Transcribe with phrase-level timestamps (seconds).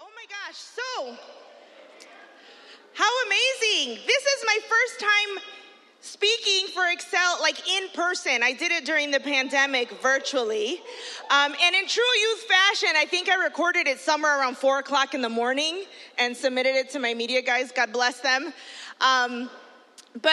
[0.00, 0.54] Oh my gosh.
[0.54, 1.20] So,
[2.94, 4.02] how amazing.
[4.06, 5.44] This is my first time
[6.00, 8.42] speaking for Excel, like in person.
[8.44, 10.80] I did it during the pandemic virtually.
[11.30, 15.14] Um, and in true youth fashion, I think I recorded it somewhere around four o'clock
[15.14, 15.84] in the morning
[16.18, 17.72] and submitted it to my media guys.
[17.72, 18.52] God bless them.
[19.00, 19.50] Um,
[20.22, 20.32] but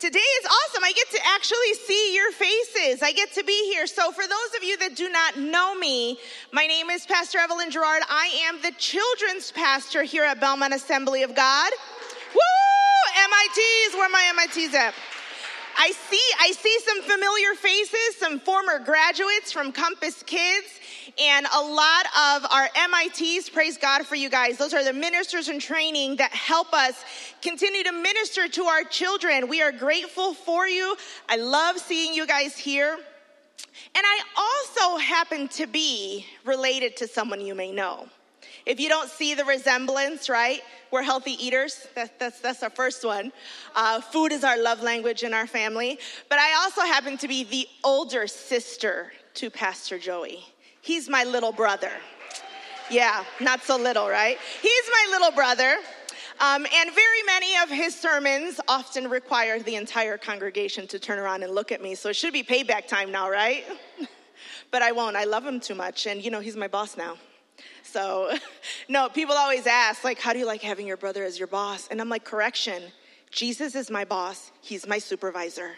[0.00, 0.82] Today is awesome.
[0.82, 3.02] I get to actually see your faces.
[3.02, 3.86] I get to be here.
[3.86, 6.18] So, for those of you that do not know me,
[6.52, 8.02] my name is Pastor Evelyn Gerard.
[8.08, 11.70] I am the children's pastor here at Belmont Assembly of God.
[12.32, 13.26] Woo!
[13.28, 14.94] MITs, where my MITs at?
[15.78, 20.66] I see, I see some familiar faces, some former graduates from Compass Kids.
[21.18, 25.48] And a lot of our MITs, praise God for you guys, those are the ministers
[25.48, 27.04] in training that help us
[27.42, 29.48] continue to minister to our children.
[29.48, 30.96] We are grateful for you.
[31.28, 32.92] I love seeing you guys here.
[32.92, 38.06] And I also happen to be related to someone you may know.
[38.66, 40.60] If you don't see the resemblance, right?
[40.92, 41.86] We're healthy eaters.
[41.94, 43.32] That, that's, that's our first one.
[43.74, 45.98] Uh, food is our love language in our family.
[46.28, 50.44] But I also happen to be the older sister to Pastor Joey.
[50.82, 51.90] He's my little brother.
[52.90, 54.38] Yeah, not so little, right?
[54.60, 55.76] He's my little brother.
[56.42, 61.42] Um, and very many of his sermons often require the entire congregation to turn around
[61.42, 61.94] and look at me.
[61.94, 63.64] So it should be payback time now, right?
[64.70, 65.16] but I won't.
[65.16, 66.06] I love him too much.
[66.06, 67.18] And you know, he's my boss now.
[67.82, 68.30] So,
[68.88, 71.88] no, people always ask, like, how do you like having your brother as your boss?
[71.90, 72.82] And I'm like, correction,
[73.30, 75.72] Jesus is my boss, he's my supervisor.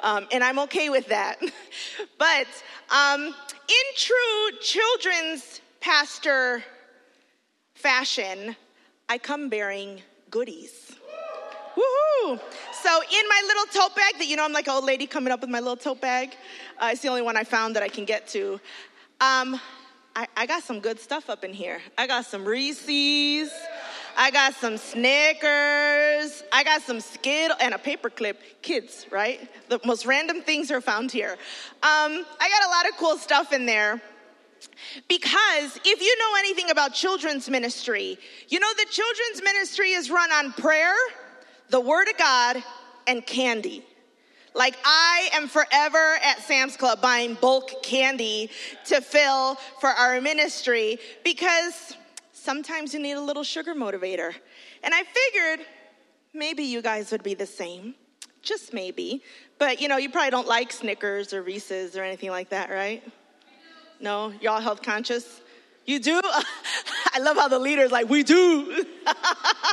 [0.00, 1.36] Um, and I'm okay with that.
[2.18, 2.46] but
[2.90, 6.64] um, in true children's pastor
[7.74, 8.56] fashion,
[9.08, 10.92] I come bearing goodies.
[11.76, 12.40] Woohoo!
[12.72, 15.32] So in my little tote bag that you know I'm like an old lady coming
[15.32, 16.36] up with my little tote bag.
[16.78, 18.60] Uh, it's the only one I found that I can get to.
[19.20, 19.60] Um,
[20.16, 21.80] I, I, got some good stuff up in here.
[21.96, 23.52] I got some Reese's.
[24.20, 26.42] I got some Snickers.
[26.52, 28.36] I got some Skittles and a paperclip.
[28.60, 29.40] Kids, right?
[29.70, 31.32] The most random things are found here.
[31.32, 31.38] Um,
[31.82, 33.98] I got a lot of cool stuff in there.
[35.08, 38.18] Because if you know anything about children's ministry,
[38.50, 40.92] you know the children's ministry is run on prayer,
[41.70, 42.62] the Word of God,
[43.06, 43.82] and candy.
[44.52, 48.50] Like, I am forever at Sam's Club buying bulk candy
[48.84, 51.96] to fill for our ministry because
[52.42, 54.32] Sometimes you need a little sugar motivator.
[54.82, 55.66] And I figured
[56.32, 57.94] maybe you guys would be the same.
[58.42, 59.22] Just maybe.
[59.58, 63.02] But you know, you probably don't like Snickers or Reese's or anything like that, right?
[64.00, 64.32] No?
[64.40, 65.42] Y'all health conscious?
[65.84, 66.18] You do?
[67.12, 68.86] I love how the leader's like, we do.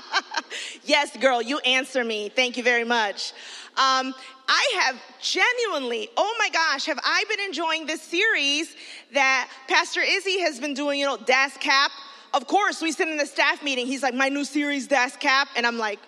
[0.84, 2.28] yes, girl, you answer me.
[2.28, 3.32] Thank you very much.
[3.78, 4.14] Um,
[4.50, 8.76] I have genuinely, oh my gosh, have I been enjoying this series
[9.14, 11.92] that Pastor Izzy has been doing, you know, Das Cap
[12.34, 13.88] of course, we sit in the staff meeting.
[13.88, 15.48] He's like, my new series, Das Cap.
[15.56, 16.00] And I'm like,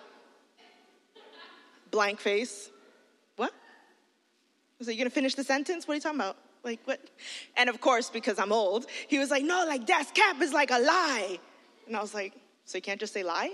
[1.92, 2.70] blank face.
[3.38, 3.52] What?
[3.52, 3.54] I
[4.80, 5.88] was like, you gonna finish the sentence?
[5.88, 6.38] What are you talking about?
[6.64, 7.00] Like, what?
[7.56, 10.72] And of course, because I'm old, he was like, no, like, Das Cap is like
[10.72, 11.40] a lie.
[11.88, 12.34] And I was like,
[12.66, 13.54] so you can't just say lie?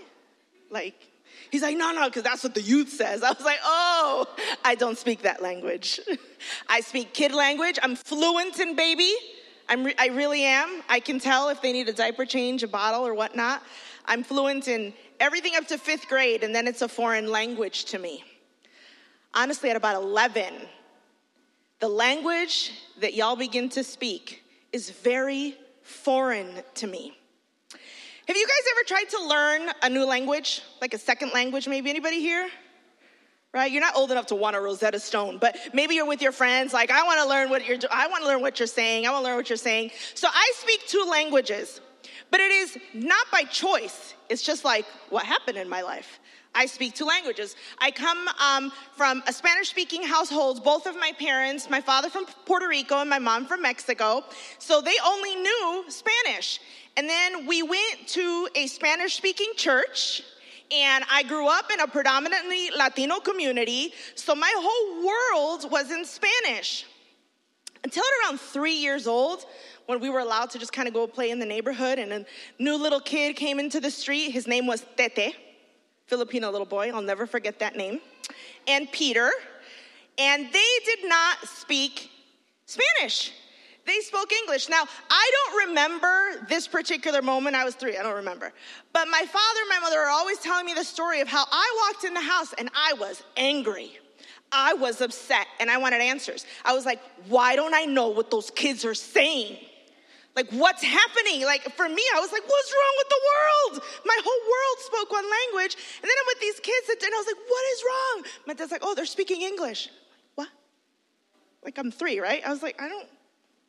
[0.70, 0.96] Like,
[1.52, 3.22] He's like, no, no, because that's what the youth says.
[3.22, 4.26] I was like, oh,
[4.64, 6.00] I don't speak that language.
[6.70, 7.78] I speak kid language.
[7.84, 9.12] I'm fluent in baby.
[9.68, 10.84] I'm re- I really am.
[10.90, 13.64] I can tell if they need a diaper change, a bottle, or whatnot.
[14.06, 18.00] I'm fluent in everything up to fifth grade, and then it's a foreign language to
[18.00, 18.24] me.
[19.34, 20.54] Honestly, at about 11,
[21.80, 22.72] the language
[23.02, 27.14] that y'all begin to speak is very foreign to me.
[28.28, 31.68] Have you guys ever tried to learn a new language, like a second language?
[31.68, 32.48] Maybe anybody here?
[33.56, 33.72] right?
[33.72, 36.74] You're not old enough to want a Rosetta Stone, but maybe you're with your friends.
[36.74, 37.78] Like, I want to learn what you're.
[37.90, 39.08] I want to learn what you're saying.
[39.08, 39.92] I want to learn what you're saying.
[40.14, 41.80] So I speak two languages,
[42.30, 44.14] but it is not by choice.
[44.30, 46.20] It's just like what happened in my life.
[46.58, 47.56] I speak two languages.
[47.80, 52.26] I come um, from a Spanish speaking household, both of my parents, my father from
[52.46, 54.24] Puerto Rico and my mom from Mexico.
[54.60, 56.60] So they only knew Spanish.
[56.98, 60.24] And then we went to a Spanish speaking church
[60.72, 66.04] and I grew up in a predominantly Latino community, so my whole world was in
[66.06, 66.86] Spanish.
[67.84, 69.46] Until around three years old,
[69.86, 72.26] when we were allowed to just kind of go play in the neighborhood, and a
[72.58, 74.30] new little kid came into the street.
[74.32, 75.36] His name was Tete,
[76.08, 76.90] Filipino little boy.
[76.92, 78.02] I'll never forget that name.
[78.68, 79.30] And Peter.
[80.18, 82.10] And they did not speak
[82.66, 83.34] Spanish.
[83.86, 84.68] They spoke English.
[84.68, 87.56] Now, I don't remember this particular moment.
[87.56, 88.52] I was three, I don't remember.
[88.94, 91.90] But my father and my mother are always telling me the story of how I
[91.92, 93.98] walked in the house and I was angry.
[94.52, 96.46] I was upset and I wanted answers.
[96.64, 99.58] I was like, why don't I know what those kids are saying?
[100.36, 101.46] Like, what's happening?
[101.46, 103.84] Like, for me, I was like, what's wrong with the world?
[104.06, 105.76] My whole world spoke one language.
[106.02, 108.32] And then I'm with these kids, and I was like, what is wrong?
[108.46, 109.88] My dad's like, oh, they're speaking English.
[109.88, 110.50] Like, what?
[111.64, 112.46] Like, I'm three, right?
[112.46, 113.08] I was like, I don't,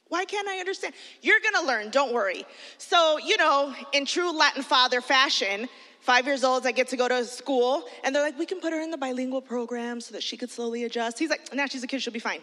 [0.08, 0.94] why can't I understand?
[1.20, 2.44] You're gonna learn, don't worry.
[2.78, 5.68] So, you know, in true Latin father fashion,
[6.00, 8.72] five years old, I get to go to school, and they're like, we can put
[8.72, 11.18] her in the bilingual program so that she could slowly adjust.
[11.18, 12.40] He's like, now she's a kid, she'll be fine.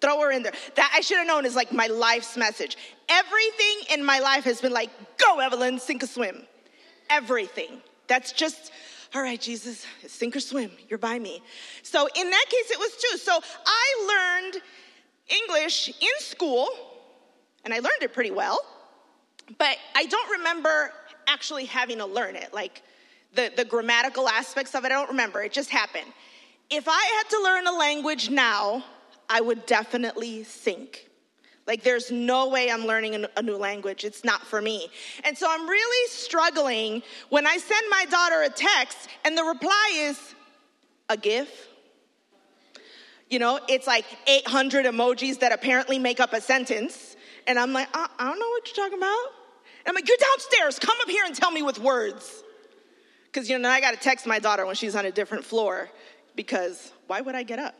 [0.00, 0.52] Throw her in there.
[0.76, 2.76] That I should have known is like my life's message.
[3.08, 6.44] Everything in my life has been like, go, Evelyn, sink or swim.
[7.10, 7.80] Everything.
[8.06, 8.70] That's just,
[9.12, 11.42] all right, Jesus, sink or swim, you're by me.
[11.82, 13.18] So in that case, it was true.
[13.18, 14.62] So I learned
[15.28, 16.68] English in school,
[17.64, 18.60] and I learned it pretty well,
[19.58, 20.90] but I don't remember
[21.26, 22.52] actually having to learn it.
[22.54, 22.82] Like
[23.34, 25.42] the, the grammatical aspects of it, I don't remember.
[25.42, 26.10] It just happened.
[26.70, 28.84] If I had to learn a language now,
[29.28, 31.04] I would definitely sink.
[31.66, 34.02] Like, there's no way I'm learning a new language.
[34.02, 34.88] It's not for me.
[35.24, 39.90] And so I'm really struggling when I send my daughter a text and the reply
[39.96, 40.18] is
[41.10, 41.68] a GIF
[43.30, 47.16] you know, it's like 800 emojis that apparently make up a sentence.
[47.46, 49.26] And I'm like, I, I don't know what you're talking about.
[49.84, 50.78] And I'm like, you're downstairs.
[50.78, 52.42] Come up here and tell me with words.
[53.26, 55.90] Because, you know, I got to text my daughter when she's on a different floor
[56.34, 57.74] because why would I get up?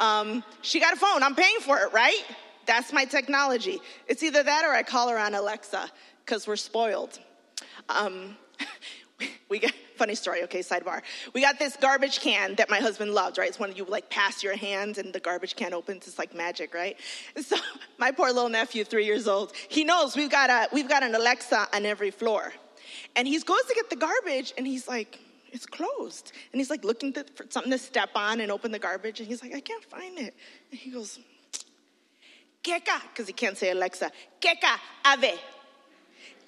[0.00, 1.22] Um, she got a phone.
[1.22, 2.24] I'm paying for it, right?
[2.66, 3.80] That's my technology.
[4.08, 5.88] It's either that or I call her on Alexa
[6.24, 7.18] because we're spoiled.
[7.88, 8.36] Um,
[9.48, 11.02] we, get funny story, okay, sidebar.
[11.34, 13.48] We got this garbage can that my husband loved, right?
[13.48, 16.72] It's of you like pass your hand and the garbage can opens, it's like magic,
[16.72, 16.96] right?
[17.36, 17.56] And so
[17.98, 21.14] my poor little nephew, three years old, he knows we've got a we've got an
[21.14, 22.52] Alexa on every floor.
[23.16, 25.18] And he goes to get the garbage and he's like,
[25.50, 26.32] it's closed.
[26.52, 29.18] And he's like looking to, for something to step on and open the garbage.
[29.18, 30.34] And he's like, I can't find it.
[30.70, 31.18] And he goes,
[32.62, 34.10] Keka, because he can't say Alexa,
[34.40, 35.34] Keka, Ave,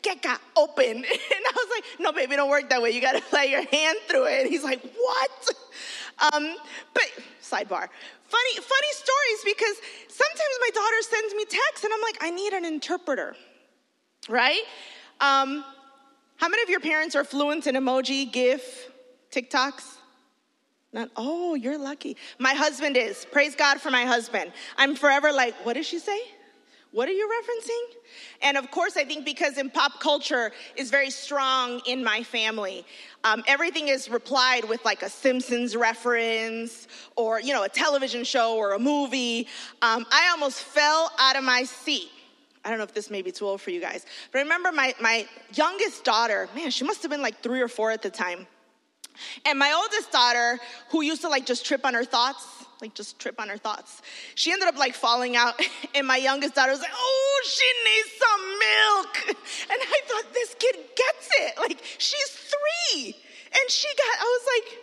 [0.03, 0.85] Keka, open.
[0.87, 1.05] And
[1.49, 2.91] I was like, no, baby, don't work that way.
[2.91, 4.41] You gotta lay your hand through it.
[4.43, 5.49] And he's like, what?
[6.33, 6.57] Um,
[6.93, 7.05] but
[7.43, 7.89] sidebar.
[8.25, 9.77] Funny, funny stories because
[10.09, 13.35] sometimes my daughter sends me texts and I'm like, I need an interpreter,
[14.29, 14.63] right?
[15.21, 15.65] Um,
[16.37, 18.91] how many of your parents are fluent in emoji, GIF,
[19.33, 19.97] TikToks?
[20.93, 22.17] Not, oh, you're lucky.
[22.39, 23.27] My husband is.
[23.31, 24.53] Praise God for my husband.
[24.77, 26.21] I'm forever like, what did she say?
[26.93, 27.95] what are you referencing?
[28.43, 32.85] And of course, I think because in pop culture is very strong in my family,
[33.23, 38.57] um, everything is replied with like a Simpsons reference or, you know, a television show
[38.57, 39.47] or a movie.
[39.83, 42.09] Um, I almost fell out of my seat.
[42.65, 44.71] I don't know if this may be too old for you guys, but I remember
[44.73, 48.11] my, my youngest daughter, man, she must have been like three or four at the
[48.11, 48.47] time.
[49.47, 50.59] And my oldest daughter,
[50.91, 54.03] who used to like just trip on her thoughts, like just trip on her thoughts.
[54.35, 55.61] She ended up like falling out,
[55.95, 60.55] and my youngest daughter was like, "Oh, she needs some milk," and I thought this
[60.59, 61.59] kid gets it.
[61.59, 63.07] Like she's three,
[63.61, 64.21] and she got.
[64.21, 64.79] I was like,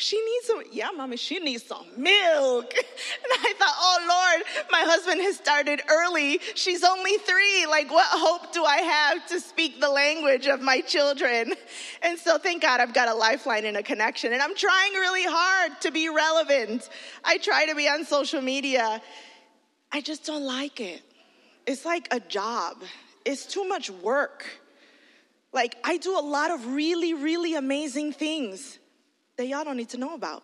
[0.00, 2.72] she needs some, yeah, mommy, she needs some milk.
[3.18, 6.40] And I thought, oh Lord, my husband has started early.
[6.54, 7.66] She's only three.
[7.68, 11.52] Like, what hope do I have to speak the language of my children?
[12.02, 14.32] And so, thank God I've got a lifeline and a connection.
[14.32, 16.88] And I'm trying really hard to be relevant.
[17.24, 19.00] I try to be on social media.
[19.92, 21.02] I just don't like it.
[21.66, 22.76] It's like a job,
[23.24, 24.46] it's too much work.
[25.52, 28.78] Like, I do a lot of really, really amazing things
[29.38, 30.42] that y'all don't need to know about.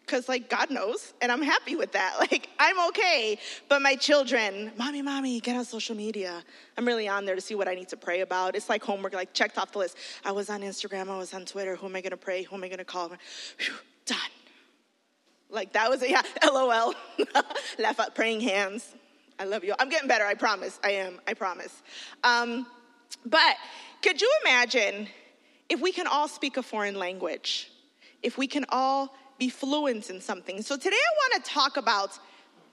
[0.00, 2.14] Because, like, God knows, and I'm happy with that.
[2.32, 3.38] Like, I'm okay.
[3.68, 6.42] But my children, mommy, mommy, get on social media.
[6.76, 8.54] I'm really on there to see what I need to pray about.
[8.54, 9.96] It's like homework, like, checked off the list.
[10.24, 11.74] I was on Instagram, I was on Twitter.
[11.76, 12.42] Who am I gonna pray?
[12.42, 13.08] Who am I gonna call?
[13.08, 14.18] Whew, done.
[15.50, 16.10] Like, that was it.
[16.10, 16.94] Yeah, LOL.
[17.78, 18.94] Laugh at praying hands.
[19.38, 19.74] I love you.
[19.78, 20.78] I'm getting better, I promise.
[20.84, 21.82] I am, I promise.
[22.24, 22.66] Um,
[23.24, 23.56] but
[24.02, 25.06] could you imagine
[25.68, 27.70] if we can all speak a foreign language?
[28.22, 30.62] if we can all be fluent in something.
[30.62, 32.18] So today I want to talk about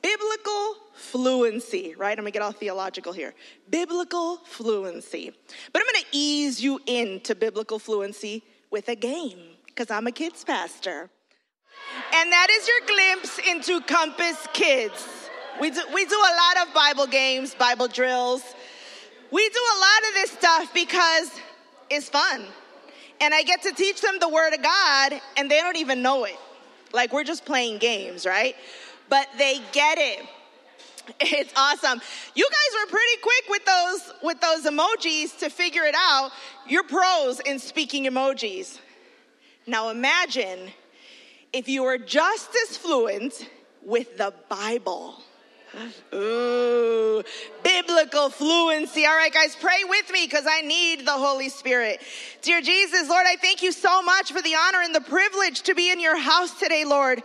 [0.01, 2.11] biblical fluency, right?
[2.17, 3.33] I'm gonna get all theological here.
[3.69, 5.31] Biblical fluency.
[5.71, 10.43] But I'm gonna ease you into biblical fluency with a game, because I'm a kids
[10.43, 11.09] pastor.
[12.15, 15.07] And that is your glimpse into Compass Kids.
[15.59, 18.41] We do, we do a lot of Bible games, Bible drills.
[19.31, 21.31] We do a lot of this stuff because
[21.89, 22.45] it's fun.
[23.23, 26.25] And I get to teach them the Word of God, and they don't even know
[26.25, 26.35] it.
[26.91, 28.53] Like we're just playing games, right?
[29.07, 30.25] But they get it.
[31.19, 31.99] It's awesome.
[32.33, 36.31] You guys were pretty quick with those with those emojis to figure it out.
[36.65, 38.79] You're pros in speaking emojis.
[39.67, 40.71] Now imagine
[41.51, 43.33] if you were just as fluent
[43.83, 45.21] with the Bible.
[46.13, 47.23] Ooh,
[47.63, 49.05] biblical fluency.
[49.05, 52.01] All right, guys, pray with me because I need the Holy Spirit.
[52.41, 55.73] Dear Jesus, Lord, I thank you so much for the honor and the privilege to
[55.73, 57.23] be in your house today, Lord.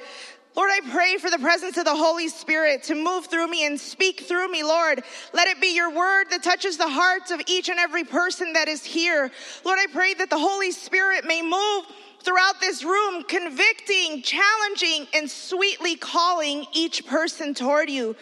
[0.56, 3.78] Lord, I pray for the presence of the Holy Spirit to move through me and
[3.78, 5.04] speak through me, Lord.
[5.32, 8.66] Let it be your word that touches the hearts of each and every person that
[8.66, 9.30] is here.
[9.64, 11.84] Lord, I pray that the Holy Spirit may move
[12.28, 18.14] throughout this room, convicting, challenging, and sweetly calling each person toward you.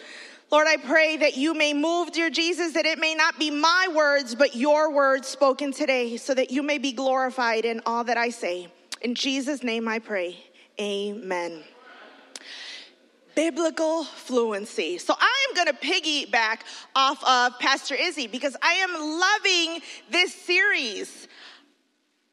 [0.49, 3.89] Lord, I pray that you may move, dear Jesus, that it may not be my
[3.93, 8.17] words, but your words spoken today, so that you may be glorified in all that
[8.17, 8.69] I say.
[9.01, 10.37] In Jesus' name I pray.
[10.79, 11.63] Amen.
[13.35, 14.99] Biblical fluency.
[14.99, 16.59] So I am going to piggyback
[16.95, 18.93] off of Pastor Izzy because I am
[19.69, 21.26] loving this series.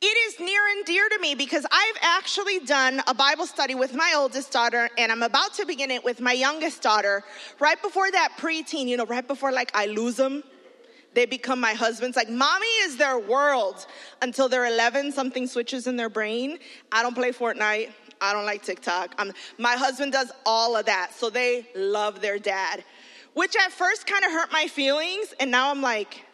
[0.07, 3.95] It is near and dear to me because I've actually done a Bible study with
[3.95, 7.25] my oldest daughter, and I'm about to begin it with my youngest daughter
[7.59, 10.45] right before that preteen, you know, right before like I lose them
[11.15, 12.17] they become my husbands.
[12.17, 13.87] Like, mommy is their world
[14.21, 15.13] until they're 11.
[15.13, 16.59] Something switches in their brain.
[16.91, 17.91] I don't play Fortnite.
[18.21, 19.15] I don't like TikTok.
[19.17, 21.13] I'm, my husband does all of that.
[21.15, 22.83] So they love their dad,
[23.35, 25.33] which at first kind of hurt my feelings.
[25.39, 26.27] And now I'm like,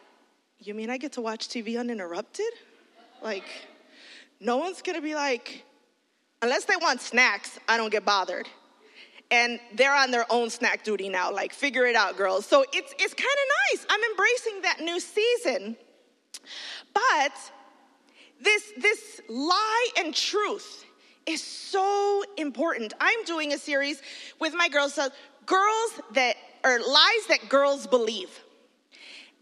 [0.61, 2.51] you mean I get to watch TV uninterrupted?
[3.23, 3.45] Like,
[4.41, 5.65] no one's gonna be like,
[6.43, 8.49] unless they want snacks, I don't get bothered.
[9.31, 11.33] And they're on their own snack duty now.
[11.33, 12.47] Like, figure it out, girls.
[12.47, 13.87] So it's, it's kind of nice.
[13.89, 15.77] I'm embracing that new season.
[16.93, 17.33] But
[18.41, 20.85] this, this lie and truth
[21.27, 22.93] is so important.
[23.01, 24.03] I'm doing a series
[24.41, 25.09] with my girls, so
[25.47, 26.35] girls that
[26.65, 28.31] are lies that girls believe.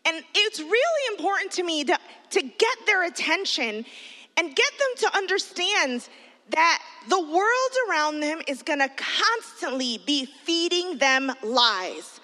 [0.08, 1.98] And it's really important to me to,
[2.30, 3.84] to get their attention
[4.36, 6.08] and get them to understand
[6.50, 12.20] that the world around them is gonna constantly be feeding them lies.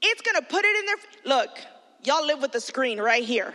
[0.00, 1.50] It's gonna put it in their look,
[2.04, 3.52] y'all live with the screen right here.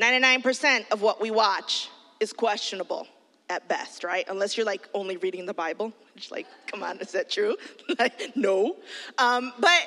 [0.00, 1.88] 99% of what we watch
[2.20, 3.08] is questionable
[3.50, 4.24] at best, right?
[4.28, 7.56] Unless you're like only reading the Bible, It's like, come on, is that true?
[7.98, 8.76] like, no.
[9.18, 9.80] Um, but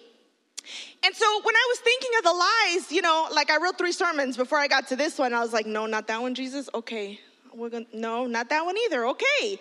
[1.04, 3.92] and so when I was thinking of the lies, you know, like I wrote three
[3.92, 5.34] sermons before I got to this one.
[5.34, 6.70] I was like, no, not that one, Jesus.
[6.76, 7.20] Okay.
[7.52, 9.08] We're going to no, not that one either.
[9.08, 9.60] Okay.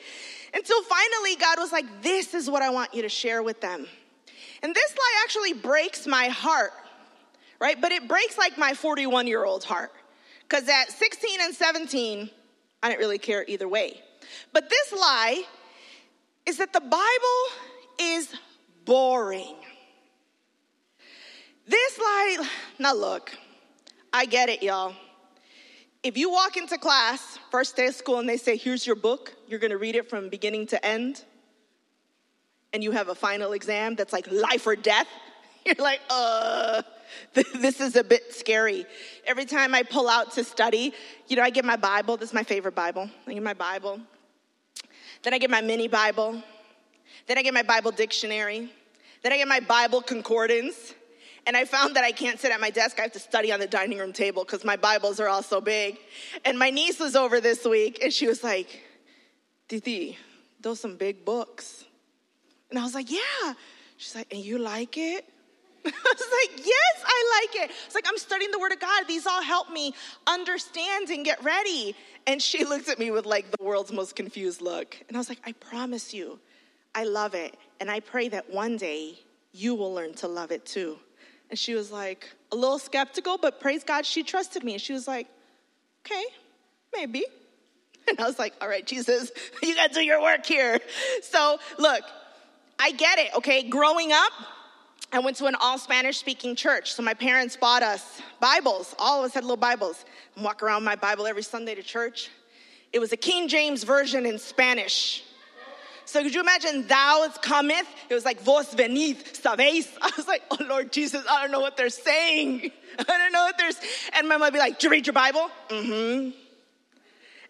[0.53, 3.87] Until finally God was like, this is what I want you to share with them.
[4.63, 6.73] And this lie actually breaks my heart
[7.61, 7.81] right?
[7.81, 9.93] But it breaks like my 41 year old heart.
[10.49, 12.31] Because at 16 and 17,
[12.83, 14.01] I didn't really care either way.
[14.53, 15.43] But this lie
[16.47, 18.35] is that the Bible is
[18.85, 19.55] boring.
[21.69, 22.49] This lie,
[22.81, 23.31] now look,
[24.13, 24.95] I get it, y'all.
[26.03, 29.35] If you walk into class, first day of school, and they say, Here's your book,
[29.47, 31.23] you're gonna read it from beginning to end,
[32.73, 35.07] and you have a final exam that's like life or death,
[35.65, 36.83] you're like, Uh,
[37.35, 38.87] this is a bit scary.
[39.27, 40.93] Every time I pull out to study,
[41.29, 42.17] you know, I get my Bible.
[42.17, 43.09] This is my favorite Bible.
[43.27, 44.01] I get my Bible.
[45.23, 46.43] Then I get my mini Bible.
[47.27, 48.71] Then I get my Bible dictionary.
[49.23, 50.95] Then I get my Bible concordance.
[51.47, 52.99] And I found that I can't sit at my desk.
[52.99, 55.61] I have to study on the dining room table because my Bibles are all so
[55.61, 55.99] big.
[56.45, 58.83] And my niece was over this week and she was like,
[59.69, 60.19] Titi,
[60.61, 61.85] those some big books.
[62.71, 63.55] And I was like, yeah.
[63.97, 65.25] She's like, and you like it?
[65.85, 67.75] I was like, yes, I like it.
[67.87, 69.05] It's like, I'm studying the Word of God.
[69.09, 69.95] These all help me
[70.27, 71.95] understand and get ready.
[72.27, 74.97] And she looked at me with like the world's most confused look.
[75.09, 76.39] And I was like, I promise you,
[76.95, 77.57] I love it.
[77.81, 79.15] And I pray that one day
[79.53, 80.99] you will learn to love it too.
[81.51, 84.73] And she was like, a little skeptical, but praise God, she trusted me.
[84.75, 85.27] And she was like,
[86.07, 86.25] okay,
[86.95, 87.25] maybe.
[88.09, 89.31] And I was like, all right, Jesus,
[89.63, 90.81] you got to do your work here.
[91.23, 92.03] So look,
[92.79, 93.63] I get it, okay?
[93.69, 94.33] Growing up,
[95.13, 98.95] I went to an all Spanish speaking church, so my parents bought us Bibles.
[98.99, 100.05] All of us had little Bibles.
[100.37, 102.31] I walk around my Bible every Sunday to church.
[102.93, 105.25] It was a King James version in Spanish.
[106.05, 107.87] So could you imagine, thou cometh?
[108.09, 109.89] It was like, vos venid, sabéis.
[110.03, 112.71] I was like, oh Lord Jesus, I don't know what they're saying.
[112.99, 113.77] I don't know what there's.
[114.15, 115.51] And my mom would be like, did you read your Bible?
[115.71, 116.31] Mm-hmm.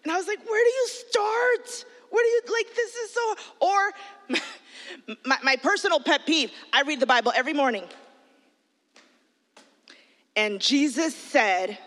[0.03, 1.85] And I was like, where do you start?
[2.09, 3.91] Where do you, like, this is so, or
[5.25, 7.83] my, my personal pet peeve I read the Bible every morning.
[10.35, 11.77] And Jesus said,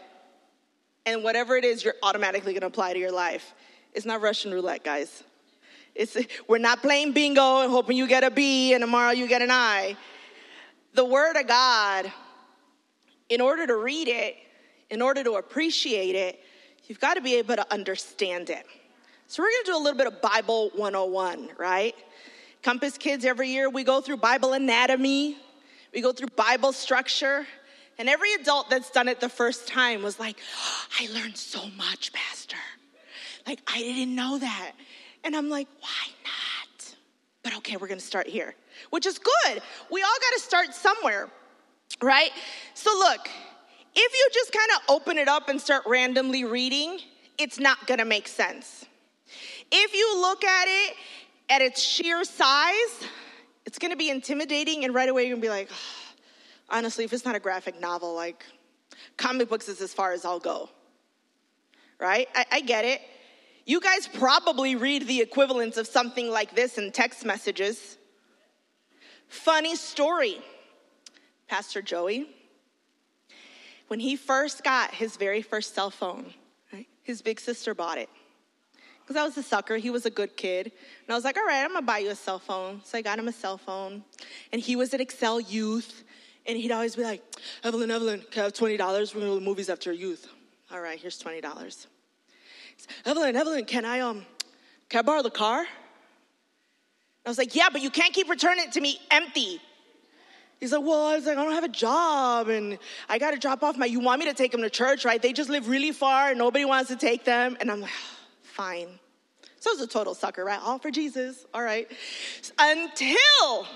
[1.07, 3.53] and whatever it is you're automatically going to apply to your life.
[3.95, 5.23] It's not Russian roulette, guys.
[5.95, 6.17] It's,
[6.49, 9.51] we're not playing bingo and hoping you get a B and tomorrow you get an
[9.51, 9.97] I.
[10.95, 12.11] The Word of God,
[13.29, 14.37] in order to read it,
[14.91, 16.41] in order to appreciate it,
[16.87, 18.67] you've got to be able to understand it.
[19.27, 21.95] So, we're going to do a little bit of Bible 101, right?
[22.65, 25.37] Compass Kids, every year we go through Bible anatomy,
[25.93, 27.47] we go through Bible structure.
[27.99, 31.69] And every adult that's done it the first time was like, oh, I learned so
[31.77, 32.57] much, Pastor.
[33.47, 34.73] Like, I didn't know that.
[35.25, 36.97] And I'm like, why not?
[37.45, 38.55] But okay, we're gonna start here,
[38.89, 39.61] which is good.
[39.91, 41.29] We all gotta start somewhere,
[42.03, 42.31] right?
[42.73, 43.29] So, look,
[43.95, 46.99] if you just kind of open it up and start randomly reading,
[47.37, 48.87] it's not gonna make sense.
[49.71, 50.95] If you look at it
[51.49, 53.09] at its sheer size,
[53.67, 55.71] it's gonna be intimidating, and right away you're gonna be like,
[56.69, 58.45] honestly, if it's not a graphic novel, like
[59.17, 60.69] comic books is as far as I'll go.
[62.01, 62.29] Right?
[62.35, 63.01] I, I get it.
[63.67, 67.97] You guys probably read the equivalents of something like this in text messages.
[69.29, 70.41] Funny story.
[71.49, 72.27] Pastor Joey,
[73.89, 76.33] when he first got his very first cell phone,
[76.73, 78.09] right, his big sister bought it
[79.07, 79.77] because I was a sucker.
[79.77, 80.67] He was a good kid.
[80.67, 82.81] And I was like, all right, I'm going to buy you a cell phone.
[82.85, 84.03] So I got him a cell phone.
[84.53, 86.05] And he was an Excel Youth.
[86.47, 87.23] And he'd always be like,
[87.63, 88.61] Evelyn, Evelyn, can I have $20?
[88.61, 90.27] We're going to go to movies after youth.
[90.73, 91.87] All right, here's $20.
[93.07, 94.27] Evelyn, Evelyn, can I, um,
[94.89, 95.59] can I borrow the car?
[95.61, 95.67] And
[97.25, 99.61] I was like, yeah, but you can't keep returning it to me empty.
[100.61, 103.39] He's like, well, I was like, I don't have a job and I got to
[103.39, 105.21] drop off my, you want me to take them to church, right?
[105.21, 107.57] They just live really far and nobody wants to take them.
[107.61, 107.91] And I'm like,
[108.55, 108.87] fine.
[109.61, 110.61] So I was a total sucker, right?
[110.63, 111.91] All for Jesus, all right.
[112.59, 113.67] Until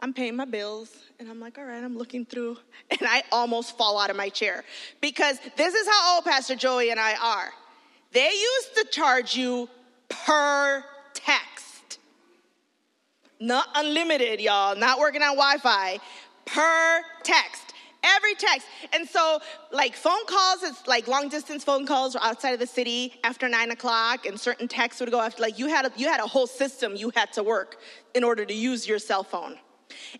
[0.00, 0.88] I'm paying my bills
[1.20, 2.56] and I'm like, all right, I'm looking through,
[2.90, 4.64] and I almost fall out of my chair
[5.02, 7.48] because this is how old Pastor Joey and I are.
[8.12, 9.68] They used to charge you
[10.08, 10.82] per
[11.12, 11.98] text,
[13.38, 15.98] not unlimited, y'all, not working on Wi Fi,
[16.46, 17.67] per text.
[18.04, 18.66] Every text.
[18.92, 19.40] And so,
[19.72, 23.48] like phone calls, it's like long distance phone calls were outside of the city after
[23.48, 25.42] nine o'clock, and certain texts would go after.
[25.42, 27.78] Like you had a, you had a whole system you had to work
[28.14, 29.56] in order to use your cell phone.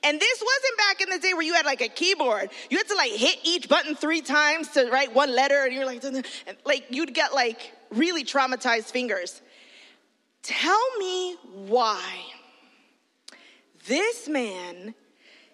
[0.03, 2.51] And this wasn't back in the day where you had like a keyboard.
[2.71, 5.87] You had to like hit each button three times to write one letter, and you're
[5.87, 6.25] like, and
[6.65, 9.41] like you'd get like really traumatized fingers.
[10.43, 11.37] Tell me
[11.67, 12.03] why
[13.87, 14.95] this man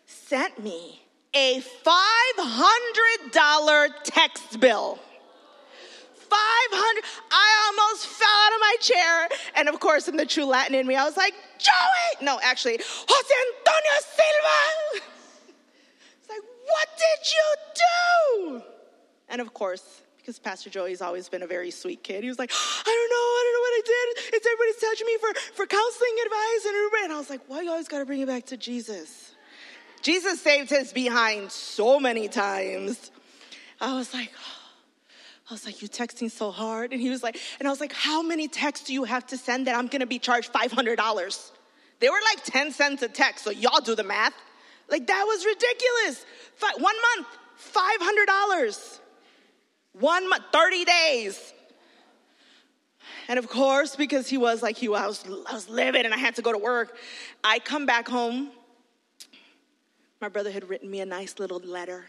[0.06, 1.00] sent me
[1.34, 4.98] a $500 text bill.
[6.14, 10.74] 500 I almost fell out of my chair and of course in the true Latin
[10.74, 13.92] in me I was like Joey no actually Jose Antonio
[14.98, 15.10] Silva
[16.18, 17.54] It's like what did you
[18.58, 18.62] do
[19.28, 22.22] And of course because Pastor Joey's always been a very sweet kid.
[22.22, 24.08] He was like, I don't know, I don't know what I did.
[24.32, 27.04] It's everybody's touching me for, for counseling advice and everybody.
[27.04, 29.23] And I was like, why you always got to bring it back to Jesus?
[30.04, 33.10] Jesus saved his behind so many times.
[33.80, 34.50] I was like, oh.
[35.46, 36.92] I was like, you texting so hard.
[36.94, 39.36] And he was like, and I was like, how many texts do you have to
[39.36, 41.50] send that I'm gonna be charged $500?
[42.00, 44.32] They were like 10 cents a text, so y'all do the math.
[44.88, 46.24] Like, that was ridiculous.
[46.54, 48.26] Five, one month,
[48.58, 49.00] $500.
[50.00, 51.52] One month, 30 days.
[53.28, 56.18] And of course, because he was like, he, I was, I was livid and I
[56.18, 56.96] had to go to work,
[57.42, 58.50] I come back home
[60.24, 62.06] my brother had written me a nice little letter.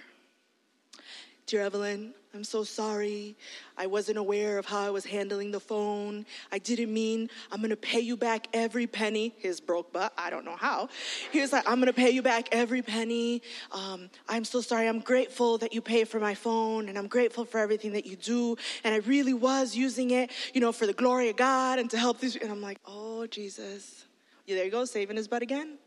[1.48, 3.36] Dear Evelyn, I'm so sorry.
[3.78, 6.26] I wasn't aware of how I was handling the phone.
[6.50, 9.36] I didn't mean I'm gonna pay you back every penny.
[9.40, 10.88] His broke butt, I don't know how.
[11.34, 13.42] He was like, I'm gonna pay you back every penny.
[13.74, 14.88] Um, I'm so sorry.
[14.88, 18.16] I'm grateful that you pay for my phone and I'm grateful for everything that you
[18.16, 18.56] do.
[18.86, 21.98] And I really was using it, you know, for the glory of God and to
[21.98, 22.38] help these.
[22.38, 24.06] And I'm like, oh, Jesus.
[24.48, 25.80] Yeah, there you go, saving his butt again.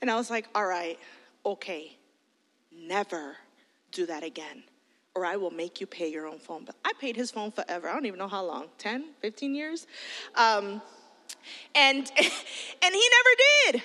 [0.00, 0.96] And I was like, all right
[1.46, 1.96] okay,
[2.72, 3.36] never
[3.92, 4.64] do that again,
[5.14, 6.74] or I will make you pay your own phone bill.
[6.84, 7.88] I paid his phone forever.
[7.88, 9.86] I don't even know how long 10, 15 years.
[10.34, 10.82] Um,
[11.74, 12.30] and, and he
[12.82, 13.82] never did.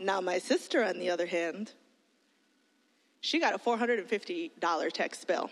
[0.00, 1.72] Now, my sister, on the other hand,
[3.20, 4.50] she got a $450
[4.92, 5.50] text bill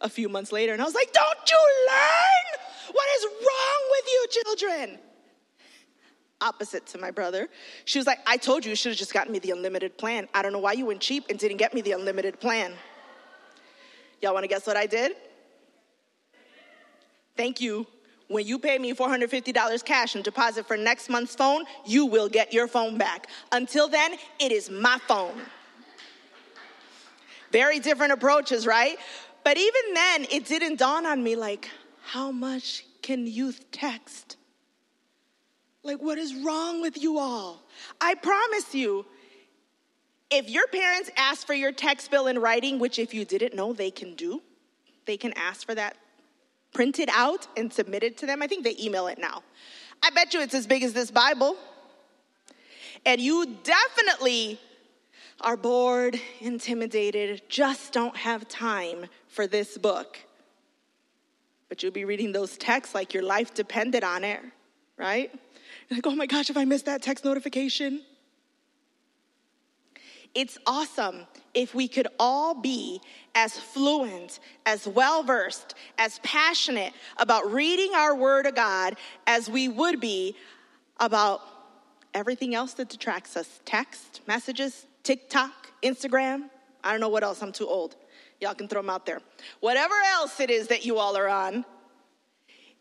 [0.00, 1.56] a few months later, and I was like, Don't you
[1.86, 2.60] learn?
[2.90, 4.98] What is wrong with you, children?
[6.44, 7.48] opposite to my brother.
[7.86, 10.28] She was like, I told you you should have just gotten me the unlimited plan.
[10.34, 12.74] I don't know why you went cheap and didn't get me the unlimited plan.
[14.20, 15.12] Y'all wanna guess what I did?
[17.36, 17.86] Thank you.
[18.28, 22.52] When you pay me $450 cash and deposit for next month's phone, you will get
[22.52, 23.26] your phone back.
[23.52, 25.40] Until then, it is my phone.
[27.52, 28.96] Very different approaches, right?
[29.44, 31.70] But even then, it didn't dawn on me like,
[32.02, 34.36] how much can youth text?
[35.84, 37.60] Like, what is wrong with you all?
[38.00, 39.04] I promise you,
[40.30, 43.74] if your parents ask for your tax bill in writing, which if you didn't know
[43.74, 44.42] they can do,
[45.04, 45.96] they can ask for that
[46.72, 48.42] printed out and submitted to them.
[48.42, 49.42] I think they email it now.
[50.02, 51.54] I bet you it's as big as this Bible.
[53.04, 54.58] And you definitely
[55.42, 60.18] are bored, intimidated, just don't have time for this book.
[61.68, 64.40] But you'll be reading those texts like your life depended on it,
[64.96, 65.30] right?
[65.88, 68.02] You're like, oh my gosh, if I missed that text notification.
[70.34, 73.00] It's awesome if we could all be
[73.34, 79.68] as fluent, as well versed, as passionate about reading our Word of God as we
[79.68, 80.34] would be
[80.98, 81.40] about
[82.14, 86.48] everything else that detracts us text, messages, TikTok, Instagram.
[86.82, 87.94] I don't know what else, I'm too old.
[88.40, 89.20] Y'all can throw them out there.
[89.60, 91.64] Whatever else it is that you all are on,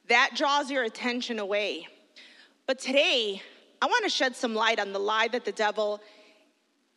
[0.09, 1.87] that draws your attention away
[2.65, 3.41] but today,
[3.81, 5.99] I want to shed some light on the lie that the devil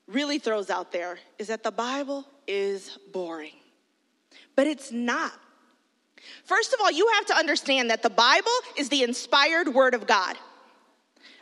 [0.06, 3.54] really throws out there is that the Bible is boring.
[4.54, 5.32] But it's not.
[6.44, 10.06] First of all, you have to understand that the Bible is the inspired word of
[10.06, 10.36] God.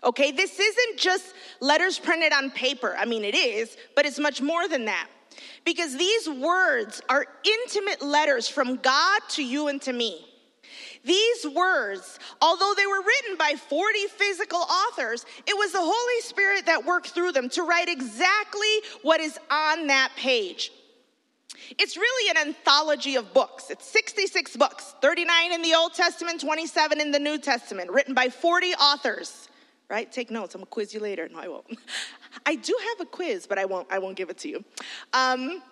[0.02, 2.94] Okay, this isn't just letters printed on paper.
[2.98, 5.08] I mean, it is, but it's much more than that.
[5.64, 10.24] Because these words are intimate letters from God to you and to me.
[11.04, 16.64] These words, although they were written by 40 physical authors, it was the Holy Spirit
[16.66, 20.72] that worked through them to write exactly what is on that page.
[21.78, 23.70] It's really an anthology of books.
[23.70, 28.28] It's 66 books, 39 in the Old Testament, 27 in the New Testament, written by
[28.30, 29.48] 40 authors.
[29.90, 30.10] Right?
[30.10, 30.54] Take notes.
[30.54, 31.28] I'm gonna quiz you later.
[31.28, 31.78] No, I won't.
[32.46, 33.86] I do have a quiz, but I won't.
[33.92, 34.64] I won't give it to you.
[35.12, 35.62] Um,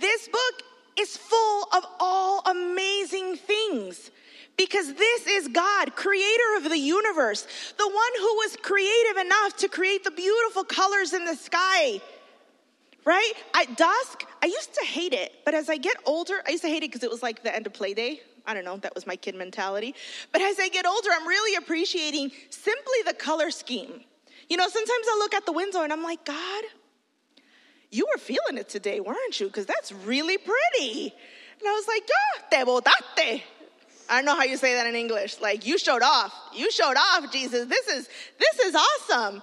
[0.00, 0.62] this book
[0.98, 4.10] is full of all amazing things
[4.56, 7.42] because this is God, creator of the universe,
[7.76, 12.00] the one who was creative enough to create the beautiful colors in the sky.
[13.04, 13.32] Right?
[13.54, 16.70] At dusk, I used to hate it, but as I get older, I used to
[16.70, 18.20] hate it because it was like the end of play day.
[18.46, 19.94] I don't know, that was my kid mentality.
[20.32, 24.02] But as I get older, I'm really appreciating simply the color scheme.
[24.48, 26.64] You know, sometimes I look at the window and I'm like, God,
[27.94, 29.46] you were feeling it today, weren't you?
[29.46, 31.02] Because that's really pretty.
[31.60, 33.42] And I was like, yeah, te botaste.
[34.10, 35.40] I don't know how you say that in English.
[35.40, 36.32] Like, you showed off.
[36.54, 37.66] You showed off, Jesus.
[37.66, 39.34] This is, this is awesome.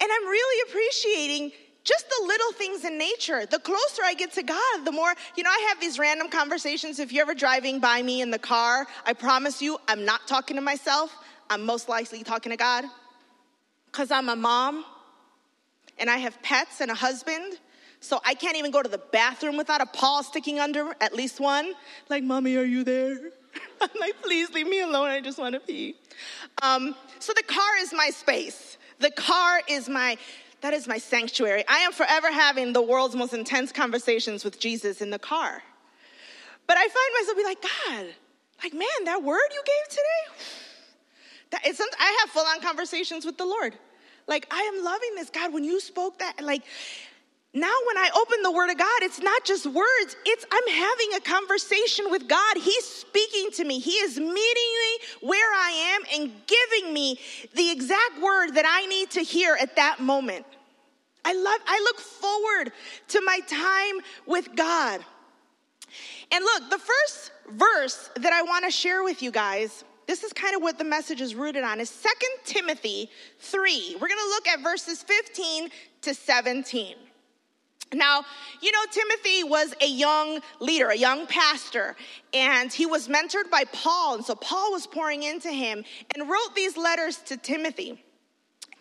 [0.00, 1.52] And I'm really appreciating
[1.84, 3.46] just the little things in nature.
[3.46, 6.98] The closer I get to God, the more, you know, I have these random conversations.
[6.98, 10.56] If you're ever driving by me in the car, I promise you, I'm not talking
[10.56, 11.14] to myself.
[11.48, 12.84] I'm most likely talking to God.
[13.86, 14.84] Because I'm a mom
[15.96, 17.54] and I have pets and a husband
[18.00, 21.40] so I can't even go to the bathroom without a paw sticking under at least
[21.40, 21.72] one.
[22.08, 23.16] Like, mommy, are you there?
[23.80, 25.06] I'm like, please leave me alone.
[25.08, 25.96] I just want to pee.
[26.62, 28.78] Um, so the car is my space.
[29.00, 30.16] The car is my
[30.60, 31.62] that is my sanctuary.
[31.68, 35.62] I am forever having the world's most intense conversations with Jesus in the car.
[36.66, 38.14] But I find myself be like, God,
[38.64, 40.44] like man, that word you gave today.
[41.50, 43.74] That it's I have full on conversations with the Lord.
[44.26, 45.50] Like I am loving this, God.
[45.50, 46.62] When you spoke that, like
[47.54, 51.14] now when I open the word of God, it's not just words, it's I'm having
[51.16, 52.56] a conversation with God.
[52.58, 53.78] He's speaking to me.
[53.78, 57.18] He is meeting me where I am and giving me
[57.54, 60.44] the exact word that I need to hear at that moment.
[61.24, 62.72] I love I look forward
[63.08, 65.00] to my time with God.
[66.30, 70.32] And look, the first verse that I want to share with you guys this is
[70.32, 73.08] kind of what the message is rooted on is Second timothy
[73.40, 75.70] 3 we're going to look at verses 15
[76.02, 76.94] to 17
[77.92, 78.24] now,
[78.60, 81.96] you know, Timothy was a young leader, a young pastor,
[82.34, 84.16] and he was mentored by Paul.
[84.16, 88.02] And so Paul was pouring into him and wrote these letters to Timothy.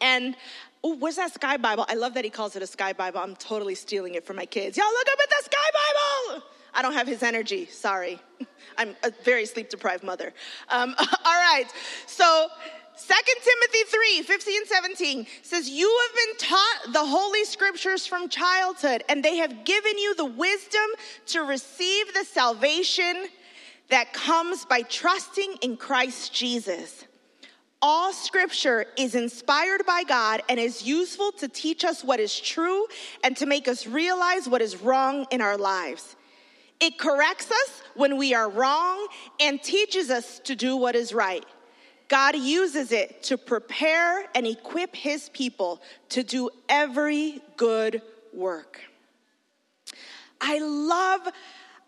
[0.02, 0.36] And
[0.84, 1.86] where's that Sky Bible?
[1.88, 3.20] I love that he calls it a Sky Bible.
[3.20, 4.78] I'm totally stealing it from my kids.
[4.78, 5.70] Y'all look up at the Sky
[6.34, 6.44] Bible!
[6.74, 8.20] I don't have his energy, sorry.
[8.78, 10.34] I'm a very sleep deprived mother.
[10.70, 11.06] Um, all
[11.40, 11.66] right,
[12.06, 12.48] so
[13.00, 13.92] 2 Timothy
[14.24, 19.38] 3 15, 17 says, You have been taught the Holy Scriptures from childhood, and they
[19.38, 20.82] have given you the wisdom
[21.28, 23.28] to receive the salvation
[23.90, 27.06] that comes by trusting in Christ Jesus.
[27.84, 32.88] All scripture is inspired by God and is useful to teach us what is true
[33.24, 36.16] and to make us realize what is wrong in our lives.
[36.82, 39.08] It corrects us when we are wrong
[39.40, 41.46] and teaches us to do what is right.
[42.10, 48.02] God uses it to prepare and equip his people to do every good
[48.34, 48.82] work.
[50.40, 51.22] I love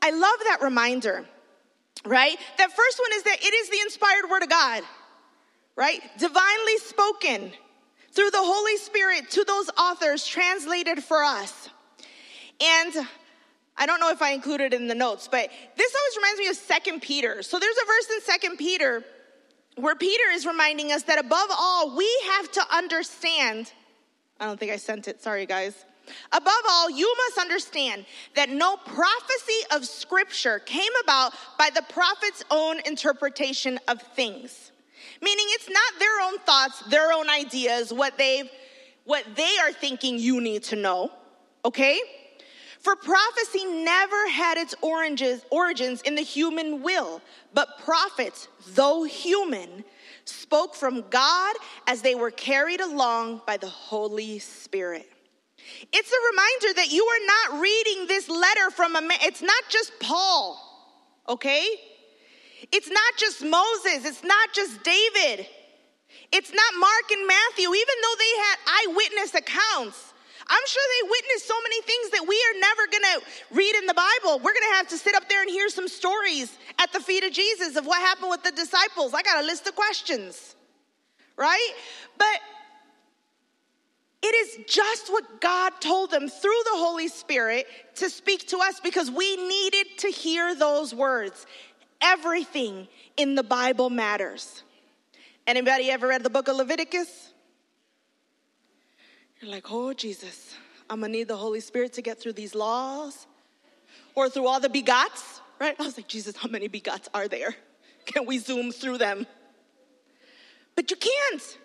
[0.01, 1.25] I love that reminder.
[2.05, 2.37] Right?
[2.57, 4.83] That first one is that it is the inspired word of God.
[5.75, 5.99] Right?
[6.17, 7.51] Divinely spoken
[8.11, 11.69] through the Holy Spirit to those authors translated for us.
[12.63, 13.07] And
[13.77, 16.55] I don't know if I included in the notes, but this always reminds me of
[16.57, 17.41] Second Peter.
[17.43, 19.05] So there's a verse in Second Peter
[19.81, 23.71] where Peter is reminding us that above all, we have to understand.
[24.39, 25.85] I don't think I sent it, sorry guys.
[26.31, 32.43] Above all, you must understand that no prophecy of Scripture came about by the prophet's
[32.49, 34.71] own interpretation of things.
[35.21, 38.49] Meaning it's not their own thoughts, their own ideas, what they've
[39.05, 41.11] what they are thinking you need to know,
[41.65, 41.99] okay?
[42.79, 47.21] For prophecy never had its oranges, origins in the human will,
[47.53, 49.83] but prophets, though human,
[50.25, 51.55] spoke from God
[51.87, 55.09] as they were carried along by the Holy Spirit.
[55.91, 59.19] It's a reminder that you are not reading this letter from a man.
[59.23, 60.57] It's not just Paul,
[61.27, 61.67] okay?
[62.71, 64.05] It's not just Moses.
[64.05, 65.47] It's not just David.
[66.31, 70.13] It's not Mark and Matthew, even though they had eyewitness accounts.
[70.49, 73.85] I'm sure they witnessed so many things that we are never going to read in
[73.85, 74.37] the Bible.
[74.39, 77.23] We're going to have to sit up there and hear some stories at the feet
[77.23, 79.13] of Jesus of what happened with the disciples.
[79.13, 80.55] I got a list of questions,
[81.37, 81.69] right?
[82.17, 82.39] But
[84.23, 88.79] it is just what God told them through the Holy Spirit to speak to us
[88.79, 91.45] because we needed to hear those words.
[92.01, 94.63] Everything in the Bible matters.
[95.45, 97.28] Anybody ever read the book of Leviticus?
[99.41, 100.53] You're like, oh, Jesus,
[100.89, 103.25] I'm gonna need the Holy Spirit to get through these laws
[104.13, 105.73] or through all the begots, right?
[105.79, 107.55] I was like, Jesus, how many begots are there?
[108.05, 109.25] Can we zoom through them?
[110.75, 111.57] But you can't.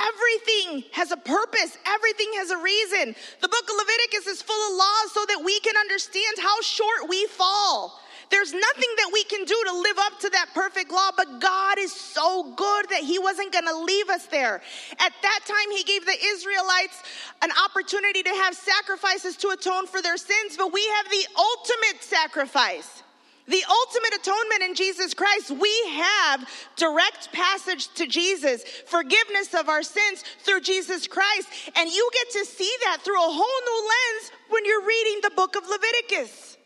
[0.00, 1.76] Everything has a purpose.
[1.86, 3.14] Everything has a reason.
[3.42, 7.10] The book of Leviticus is full of laws so that we can understand how short
[7.10, 11.10] we fall there's nothing that we can do to live up to that perfect law,
[11.16, 14.60] but God is so good that He wasn't going to leave us there.
[14.98, 17.02] At that time, He gave the Israelites
[17.42, 22.02] an opportunity to have sacrifices to atone for their sins, but we have the ultimate
[22.02, 23.02] sacrifice
[23.46, 25.52] the ultimate atonement in Jesus Christ.
[25.52, 31.48] We have direct passage to Jesus, forgiveness of our sins through Jesus Christ.
[31.74, 35.30] And you get to see that through a whole new lens when you're reading the
[35.30, 36.57] book of Leviticus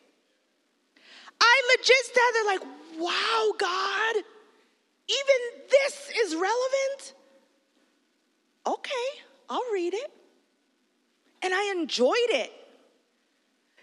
[1.80, 7.14] amidst that, they're like, wow, God, even this is relevant.
[8.66, 10.10] Okay, I'll read it.
[11.42, 12.52] And I enjoyed it.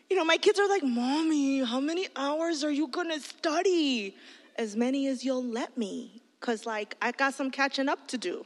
[0.10, 4.15] You know, my kids are like, Mommy, how many hours are you gonna study?
[4.56, 8.45] As many as you'll let me, because like I got some catching up to do.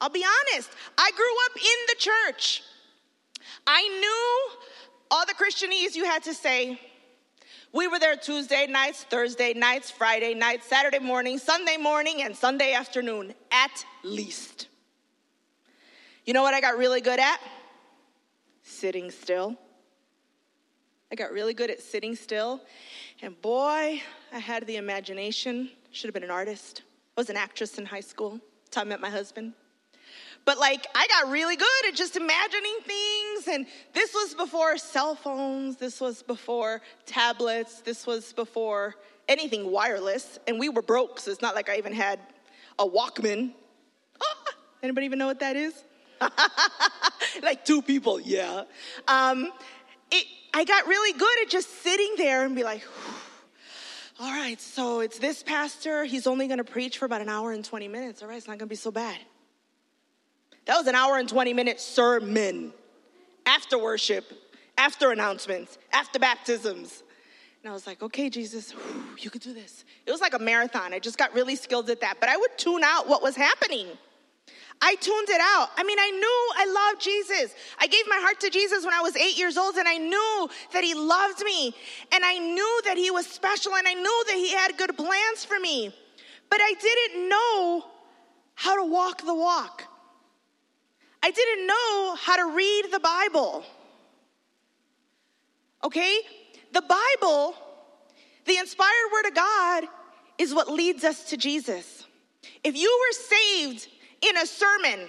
[0.00, 2.62] I'll be honest, I grew up in the church.
[3.66, 4.58] I knew
[5.10, 6.78] all the Christianese you had to say,
[7.74, 12.72] we were there Tuesday nights, Thursday nights, Friday nights, Saturday morning, Sunday morning, and Sunday
[12.72, 14.68] afternoon, at least.
[16.24, 17.40] You know what I got really good at?
[18.62, 19.56] Sitting still.
[21.10, 22.62] I got really good at sitting still.
[23.22, 24.00] And boy,
[24.32, 25.68] I had the imagination.
[25.90, 26.82] Should have been an artist.
[27.16, 28.40] I was an actress in high school.
[28.70, 29.52] Time I met my husband
[30.44, 33.48] but like I got really good at just imagining things.
[33.50, 38.94] And this was before cell phones, this was before tablets, this was before
[39.28, 40.38] anything wireless.
[40.46, 42.18] And we were broke, so it's not like I even had
[42.78, 43.52] a Walkman.
[44.22, 44.44] Ah,
[44.82, 45.84] anybody even know what that is?
[47.42, 48.64] like two people, yeah.
[49.08, 49.48] Um,
[50.10, 52.86] it, I got really good at just sitting there and be like,
[54.20, 56.04] all right, so it's this pastor.
[56.04, 58.22] He's only going to preach for about an hour and 20 minutes.
[58.22, 59.18] All right, it's not going to be so bad.
[60.66, 62.72] That was an hour and 20 minute sermon
[63.46, 64.24] after worship,
[64.78, 67.02] after announcements, after baptisms.
[67.62, 68.74] And I was like, okay, Jesus,
[69.18, 69.84] you could do this.
[70.06, 70.92] It was like a marathon.
[70.92, 72.16] I just got really skilled at that.
[72.20, 73.86] But I would tune out what was happening.
[74.82, 75.68] I tuned it out.
[75.76, 76.20] I mean, I knew
[76.58, 77.54] I loved Jesus.
[77.78, 80.48] I gave my heart to Jesus when I was eight years old, and I knew
[80.72, 81.68] that He loved me,
[82.12, 85.44] and I knew that He was special, and I knew that He had good plans
[85.44, 85.94] for me.
[86.50, 87.84] But I didn't know
[88.56, 89.84] how to walk the walk.
[91.26, 93.62] I didn't know how to read the Bible.
[95.82, 96.18] Okay?
[96.72, 97.54] The Bible,
[98.44, 99.84] the inspired word of God,
[100.36, 102.04] is what leads us to Jesus.
[102.62, 103.88] If you were saved
[104.20, 105.08] in a sermon,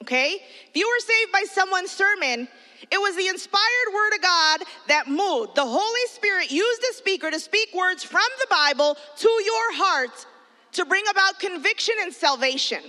[0.00, 0.30] okay?
[0.70, 2.48] If you were saved by someone's sermon,
[2.90, 5.56] it was the inspired word of God that moved.
[5.56, 10.26] The Holy Spirit used the speaker to speak words from the Bible to your heart
[10.72, 12.80] to bring about conviction and salvation.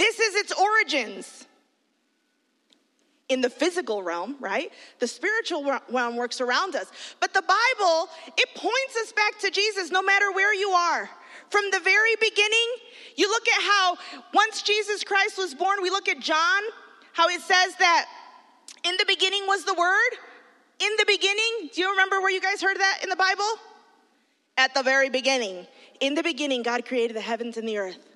[0.00, 1.46] This is its origins.
[3.28, 4.72] In the physical realm, right?
[4.98, 6.86] The spiritual realm works around us.
[7.20, 8.08] But the Bible,
[8.38, 11.10] it points us back to Jesus no matter where you are.
[11.50, 12.70] From the very beginning,
[13.16, 13.96] you look at how
[14.32, 16.62] once Jesus Christ was born, we look at John,
[17.12, 18.06] how it says that
[18.84, 20.10] in the beginning was the Word.
[20.82, 23.44] In the beginning, do you remember where you guys heard that in the Bible?
[24.56, 25.66] At the very beginning.
[26.00, 28.06] In the beginning, God created the heavens and the earth.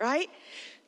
[0.00, 0.30] Right?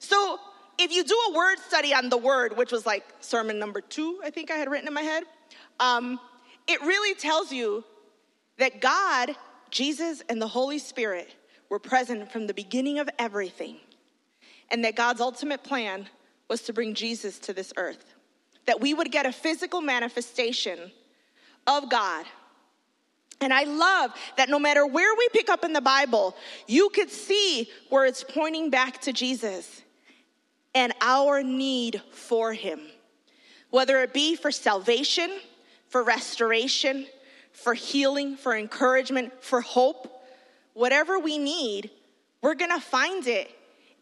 [0.03, 0.41] So
[0.81, 4.21] if you do a word study on the word, which was like sermon number two,
[4.25, 5.23] I think I had written in my head,
[5.79, 6.19] um,
[6.67, 7.85] it really tells you
[8.59, 9.31] that God,
[9.71, 11.33] Jesus, and the Holy Spirit
[11.69, 13.77] were present from the beginning of everything,
[14.73, 16.09] and that God's ultimate plan
[16.51, 18.13] was to bring Jesus to this earth,
[18.67, 20.91] that we would get a physical manifestation
[21.69, 22.27] of God.
[23.41, 26.35] And I love that no matter where we pick up in the Bible,
[26.67, 29.83] you could see where it's pointing back to Jesus
[30.75, 32.81] and our need for Him,
[33.71, 35.31] whether it be for salvation,
[35.89, 37.07] for restoration,
[37.53, 40.11] for healing, for encouragement, for hope,
[40.75, 41.91] whatever we need,
[42.41, 43.51] we're gonna find it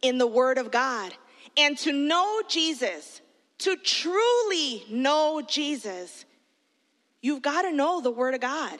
[0.03, 1.13] in the Word of God.
[1.57, 3.21] And to know Jesus,
[3.59, 6.25] to truly know Jesus,
[7.21, 8.79] you've gotta know the Word of God.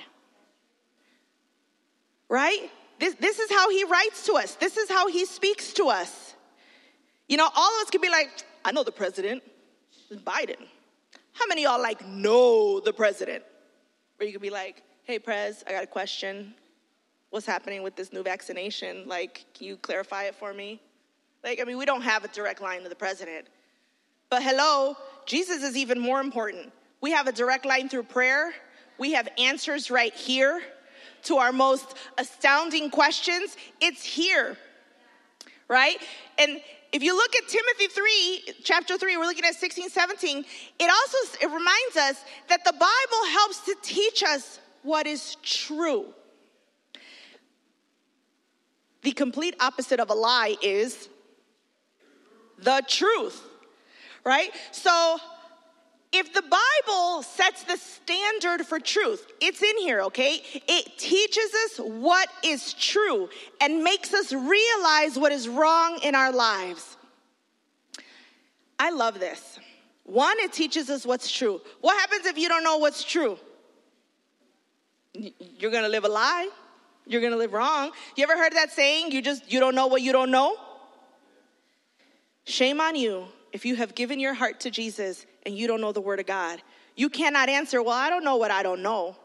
[2.29, 2.71] Right?
[3.01, 6.30] This, this is how He writes to us, this is how He speaks to us.
[7.31, 8.29] You know, all of us could be like,
[8.65, 9.45] I know the president,
[10.13, 10.57] Biden.
[11.33, 13.45] How many y'all like know the president?
[14.19, 16.55] Or you could be like, hey, Prez, I got a question.
[17.31, 19.07] What's happening with this new vaccination?
[19.07, 20.83] Like, can you clarify it for me?
[21.45, 23.47] Like, I mean, we don't have a direct line to the president.
[24.29, 26.73] But hello, Jesus is even more important.
[27.01, 28.51] We have a direct line through prayer,
[28.99, 30.63] we have answers right here
[31.23, 33.57] to our most astounding questions.
[33.81, 34.57] It's here,
[35.69, 35.97] right?
[36.37, 36.61] And
[36.93, 40.45] if you look at Timothy 3, chapter 3, we're looking at 16, 17,
[40.81, 46.07] it also it reminds us that the Bible helps to teach us what is true.
[49.03, 51.09] The complete opposite of a lie is
[52.59, 53.41] the truth,
[54.25, 54.51] right?
[54.73, 55.19] So
[56.13, 60.41] if the Bible sets the standard for truth, it's in here, okay?
[60.55, 63.29] It teaches us what is true
[63.61, 66.97] and makes us realize what is wrong in our lives.
[68.79, 69.61] I love this.
[70.05, 71.61] One, it teaches us what's true.
[71.81, 73.39] What happens if you don't know what's true?
[75.15, 76.49] You're gonna live a lie.
[77.07, 77.93] You're gonna live wrong.
[78.17, 79.13] You ever heard that saying?
[79.13, 80.57] You just you don't know what you don't know.
[82.45, 85.93] Shame on you if you have given your heart to Jesus and you don't know
[85.93, 86.61] the Word of God.
[86.97, 89.17] You cannot answer, Well, I don't know what I don't know.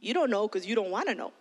[0.00, 1.32] You don't know because you don't want to know.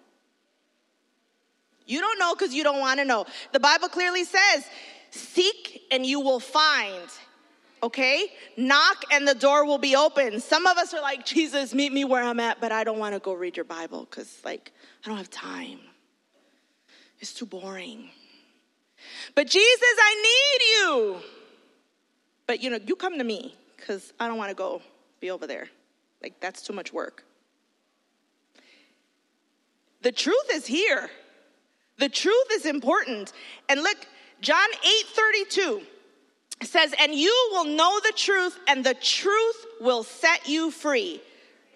[1.85, 3.25] You don't know because you don't want to know.
[3.51, 4.65] The Bible clearly says,
[5.11, 7.03] Seek and you will find.
[7.83, 8.27] Okay?
[8.55, 10.39] Knock and the door will be open.
[10.39, 13.13] Some of us are like, Jesus, meet me where I'm at, but I don't want
[13.15, 14.71] to go read your Bible because, like,
[15.03, 15.79] I don't have time.
[17.19, 18.09] It's too boring.
[19.35, 20.65] But Jesus, I need
[20.95, 21.17] you.
[22.45, 24.81] But you know, you come to me because I don't want to go
[25.19, 25.67] be over there.
[26.23, 27.23] Like, that's too much work.
[30.03, 31.09] The truth is here.
[31.97, 33.33] The truth is important.
[33.69, 33.97] And look,
[34.39, 35.81] John 8 32
[36.63, 41.21] says, And you will know the truth, and the truth will set you free.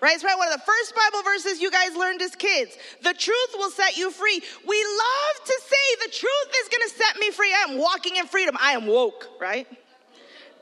[0.02, 0.14] Right?
[0.14, 2.76] It's probably one of the first Bible verses you guys learned as kids.
[3.02, 4.42] The truth will set you free.
[4.68, 7.52] We love to say, The truth is going to set me free.
[7.54, 8.56] I am walking in freedom.
[8.60, 9.68] I am woke, right?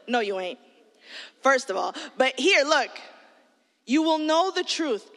[0.07, 0.59] No, you ain't
[1.41, 1.95] first of all.
[2.17, 2.89] But here, look,
[3.85, 5.09] you will know the truth.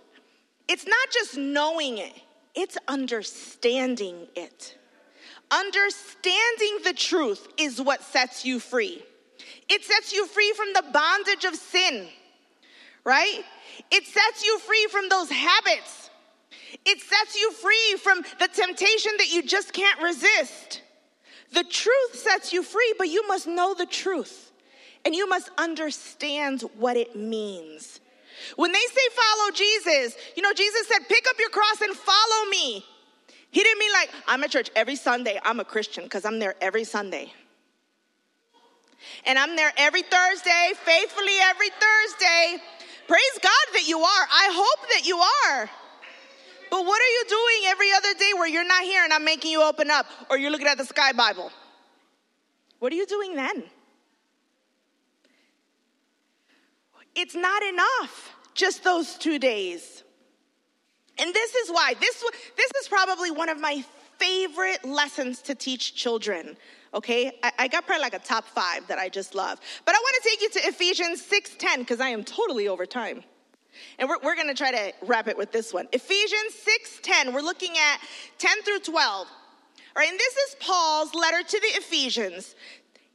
[0.69, 2.13] It's not just knowing it,
[2.55, 4.77] it's understanding it.
[5.51, 9.03] Understanding the truth is what sets you free.
[9.69, 12.09] It sets you free from the bondage of sin,
[13.05, 13.43] right?
[13.93, 16.11] It sets you free from those habits.
[16.85, 20.83] It sets you free from the temptation that you just can't resist.
[21.53, 24.46] The truth sets you free, but you must know the truth
[25.07, 28.01] and you must understand what it means.
[28.57, 32.51] When they say follow Jesus, you know, Jesus said, pick up your cross and follow
[32.51, 32.85] me.
[33.53, 36.57] He didn't mean like, I'm at church every Sunday, I'm a Christian, because I'm there
[36.61, 37.33] every Sunday.
[39.25, 42.63] And I'm there every Thursday, faithfully every Thursday.
[43.07, 44.03] Praise God that you are.
[44.29, 45.71] I hope that you are.
[46.69, 49.53] But what are you doing every other day where you're not here and I'm making
[49.53, 51.53] you open up or you're looking at the Sky Bible?
[52.81, 53.63] What are you doing then?
[57.17, 60.05] it's not enough, just those two days.
[61.19, 62.23] And this is why, this,
[62.57, 63.83] this is probably one of my
[64.19, 66.57] favorite lessons to teach children.
[66.95, 69.61] Okay, I, I got probably like a top five that I just love.
[69.85, 73.23] But I want to take you to Ephesians 6:10 because I am totally over time.
[73.99, 75.89] And we're, we're going to try to wrap it with this one.
[75.93, 76.55] Ephesians
[77.03, 78.01] 6:10, we're looking at
[78.39, 79.27] 10 through 12.
[79.27, 79.27] All
[79.97, 82.55] right, and this is Paul's letter to the Ephesians.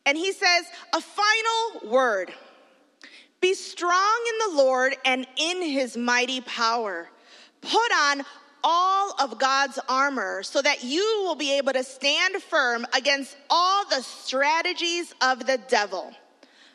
[0.06, 2.32] And he says, a final word.
[3.42, 7.10] Be strong in the Lord and in his mighty power.
[7.62, 8.22] Put on
[8.64, 13.84] all of God's armor so that you will be able to stand firm against all
[13.90, 16.14] the strategies of the devil.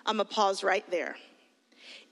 [0.05, 1.17] I'm going to pause right there.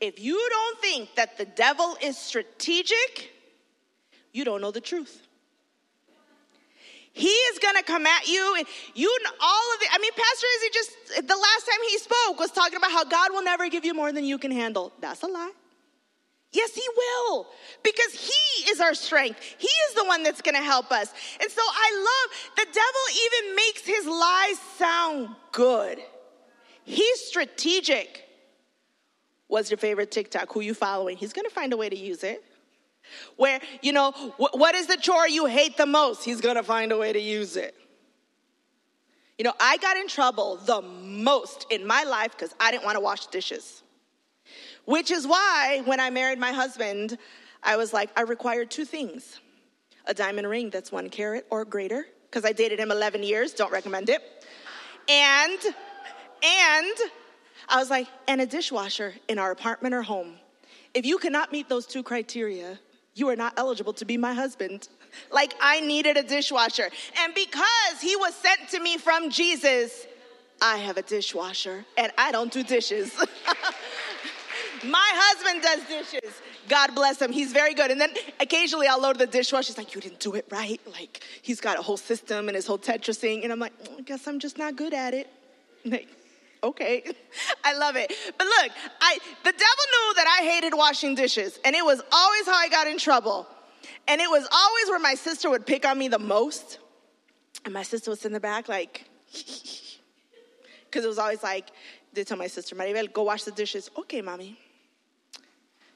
[0.01, 3.33] If you don't think that the devil is strategic,
[4.33, 5.24] you don't know the truth.
[7.15, 8.63] He is going to come at you.
[8.95, 9.89] You and all of it.
[9.93, 13.33] I mean, Pastor Izzy just the last time he spoke was talking about how God
[13.33, 14.93] will never give you more than you can handle.
[15.01, 15.53] That's a lie.
[16.51, 17.47] Yes, He will,
[17.83, 19.41] because He is our strength.
[19.59, 21.13] He is the one that's going to help us.
[21.41, 25.99] And so I love the devil even makes his lies sound good.
[26.85, 28.25] He's strategic.
[29.49, 30.53] What's your favorite TikTok?
[30.53, 31.17] Who you following?
[31.17, 32.45] He's going to find a way to use it
[33.37, 36.25] where, you know, wh- what is the chore you hate the most?
[36.25, 37.75] He's gonna find a way to use it.
[39.39, 43.01] You know, I got in trouble the most in my life because I didn't wanna
[43.01, 43.83] wash dishes,
[44.85, 47.19] which is why when I married my husband,
[47.63, 49.41] I was like, I require two things
[50.07, 53.73] a diamond ring that's one carat or greater, because I dated him 11 years, don't
[53.73, 54.21] recommend it.
[55.09, 56.95] And, and,
[57.71, 60.35] I was like, and a dishwasher in our apartment or home.
[60.93, 62.79] If you cannot meet those two criteria,
[63.17, 64.89] you are not eligible to be my husband.
[65.33, 66.89] Like, I needed a dishwasher.
[67.23, 70.07] And because he was sent to me from Jesus,
[70.61, 73.13] I have a dishwasher and I don't do dishes.
[74.85, 76.35] my husband does dishes.
[76.69, 77.31] God bless him.
[77.31, 77.93] He's very good.
[77.93, 78.11] And then
[78.41, 79.69] occasionally I'll load the dishwasher.
[79.69, 80.81] He's like, You didn't do it right.
[80.93, 83.45] Like, he's got a whole system and his whole Tetris thing.
[83.45, 85.29] And I'm like, oh, I guess I'm just not good at it.
[85.87, 86.09] Like,
[86.65, 87.05] okay.
[87.65, 88.13] I love it.
[88.37, 92.47] But look, I the devil knew that I hated washing dishes, and it was always
[92.47, 93.47] how I got in trouble.
[94.09, 96.79] And it was always where my sister would pick on me the most.
[97.65, 101.71] And my sister was in the back, like, because it was always like,
[102.13, 103.91] they tell my sister, Maribel, go wash the dishes.
[104.01, 104.59] Okay, mommy.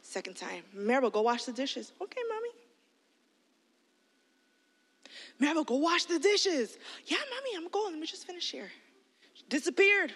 [0.00, 1.92] Second time, Maribel, go wash the dishes.
[2.00, 2.20] Okay,
[5.38, 5.52] mommy.
[5.54, 6.78] Maribel, go wash the dishes.
[7.04, 7.92] Yeah, mommy, I'm going.
[7.92, 8.70] Let me just finish here.
[9.50, 10.12] disappeared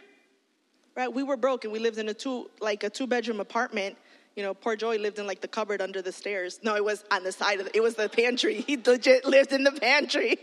[0.97, 1.12] right?
[1.12, 3.97] We were broke and we lived in a two, like a two bedroom apartment.
[4.36, 6.59] You know, poor Joy lived in like the cupboard under the stairs.
[6.62, 8.62] No, it was on the side of the, it was the pantry.
[8.62, 10.36] He legit lived in the pantry.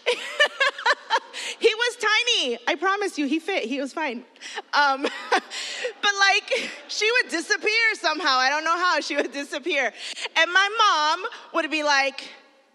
[1.58, 2.58] he was tiny.
[2.66, 3.64] I promise you, he fit.
[3.64, 4.24] He was fine.
[4.72, 8.38] Um, but like, she would disappear somehow.
[8.38, 9.92] I don't know how she would disappear.
[10.36, 10.68] And my
[11.16, 12.24] mom would be like,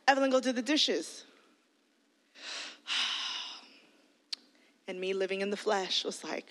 [0.08, 1.19] Evelyn, go do the dishes.
[4.90, 6.48] And me living in the flesh was like,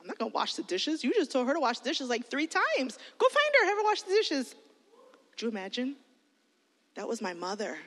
[0.00, 1.04] I'm not gonna wash the dishes.
[1.04, 2.98] You just told her to wash the dishes like three times.
[3.16, 4.56] Go find her, have her wash the dishes.
[5.36, 5.94] Do you imagine?
[6.96, 7.78] That was my mother.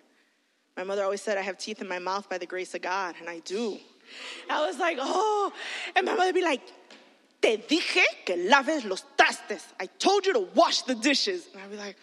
[0.77, 3.15] My mother always said, I have teeth in my mouth by the grace of God,
[3.19, 3.77] and I do.
[4.49, 5.51] I was like, oh.
[5.97, 6.61] And my mother would be like,
[7.41, 9.65] Te dije que laves los trastes.
[9.81, 11.49] I told you to wash the dishes.
[11.53, 11.97] And I'd be like,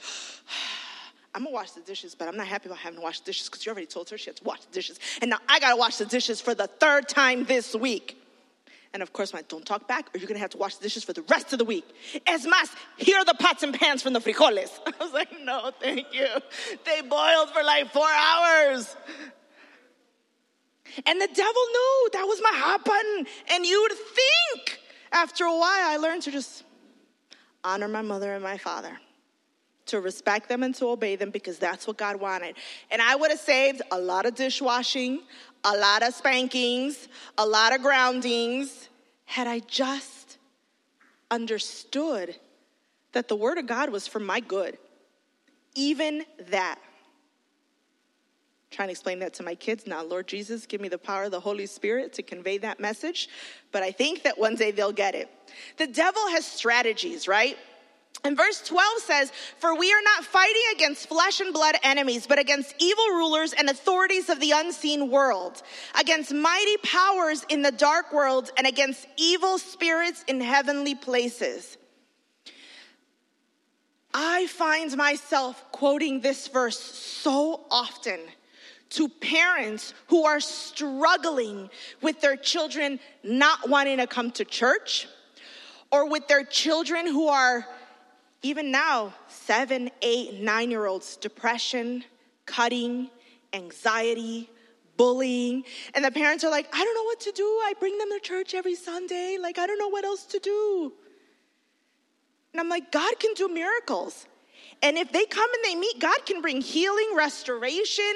[1.35, 3.49] I'm gonna wash the dishes, but I'm not happy about having to wash the dishes
[3.49, 4.99] because you already told her she had to wash the dishes.
[5.21, 8.17] And now I gotta wash the dishes for the third time this week.
[8.93, 11.05] And of course, my don't talk back, or you're gonna have to wash the dishes
[11.05, 11.85] for the rest of the week.
[12.27, 14.71] Es más, here are the pots and pans from the frijoles.
[14.87, 16.27] I was like, no, thank you.
[16.85, 18.97] They boiled for like four hours.
[21.07, 23.27] And the devil knew that was my hot button.
[23.53, 24.79] And you would think
[25.13, 26.65] after a while, I learned to just
[27.63, 28.97] honor my mother and my father
[29.87, 32.57] to respect them and to obey them because that's what God wanted.
[32.91, 35.23] And I would have saved a lot of dishwashing,
[35.65, 37.09] a lot of spankings,
[37.39, 38.89] a lot of groundings
[39.25, 40.39] had I just
[41.31, 42.37] understood
[43.13, 44.79] that the Word of God was for my good.
[45.75, 46.79] Even that.
[48.73, 50.03] trying to explain that to my kids now.
[50.03, 53.29] Lord Jesus, give me the power of the Holy Spirit to convey that message.
[53.73, 55.29] But I think that one day they'll get it.
[55.77, 57.57] The devil has strategies, right?
[58.23, 62.39] And verse 12 says, For we are not fighting against flesh and blood enemies, but
[62.39, 65.63] against evil rulers and authorities of the unseen world,
[65.99, 71.79] against mighty powers in the dark world, and against evil spirits in heavenly places.
[74.13, 78.19] I find myself quoting this verse so often
[78.91, 81.71] to parents who are struggling
[82.03, 85.09] with their children not wanting to come to church
[85.93, 87.65] or with their children who are
[88.43, 92.05] even now, seven, eight, nine year olds, depression,
[92.47, 93.11] cutting,
[93.53, 94.49] anxiety,
[94.97, 95.65] bullying.
[95.95, 97.45] And the parents are like, I don't know what to do.
[97.45, 99.37] I bring them to church every Sunday.
[99.41, 100.93] Like, I don't know what else to do.
[102.53, 104.27] And I'm like, God can do miracles.
[104.83, 108.13] And if they come and they meet, God can bring healing, restoration.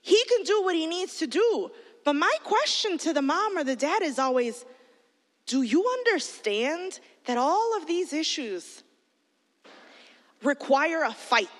[0.00, 1.70] He can do what He needs to do.
[2.04, 4.64] But my question to the mom or the dad is always,
[5.46, 8.82] do you understand that all of these issues
[10.42, 11.50] require a fight.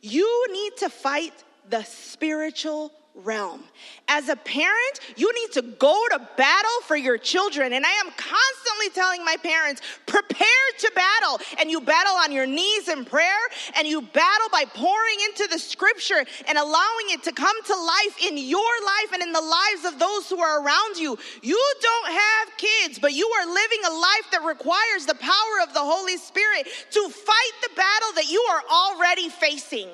[0.00, 1.32] You need to fight
[1.68, 2.92] the spiritual
[3.24, 3.60] realm.
[4.08, 7.72] As a parent, you need to go to battle for your children.
[7.72, 10.46] And I am constantly telling my parents, prepare
[10.80, 11.40] to battle.
[11.58, 13.32] And you battle on your knees in prayer,
[13.78, 18.26] and you battle by pouring into the scripture and allowing it to come to life
[18.28, 21.16] in your life and in the lives of those who are around you.
[21.42, 25.72] You don't have kids, but you are living a life that requires the power of
[25.72, 29.88] the Holy Spirit to fight the battle that you are already facing.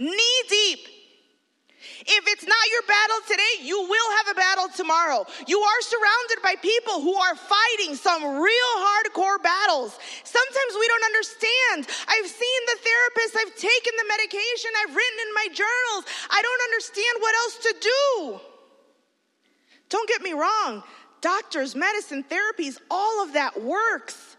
[0.00, 0.78] Knee deep
[2.08, 5.26] if it's not your battle today, you will have a battle tomorrow.
[5.46, 9.92] You are surrounded by people who are fighting some real hardcore battles.
[10.24, 11.78] Sometimes we don't understand.
[12.08, 16.04] I've seen the therapist, I've taken the medication, I've written in my journals.
[16.30, 18.40] I don't understand what else to do.
[19.90, 20.82] Don't get me wrong,
[21.20, 24.36] doctors, medicine, therapies, all of that works.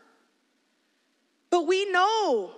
[1.51, 2.51] But we know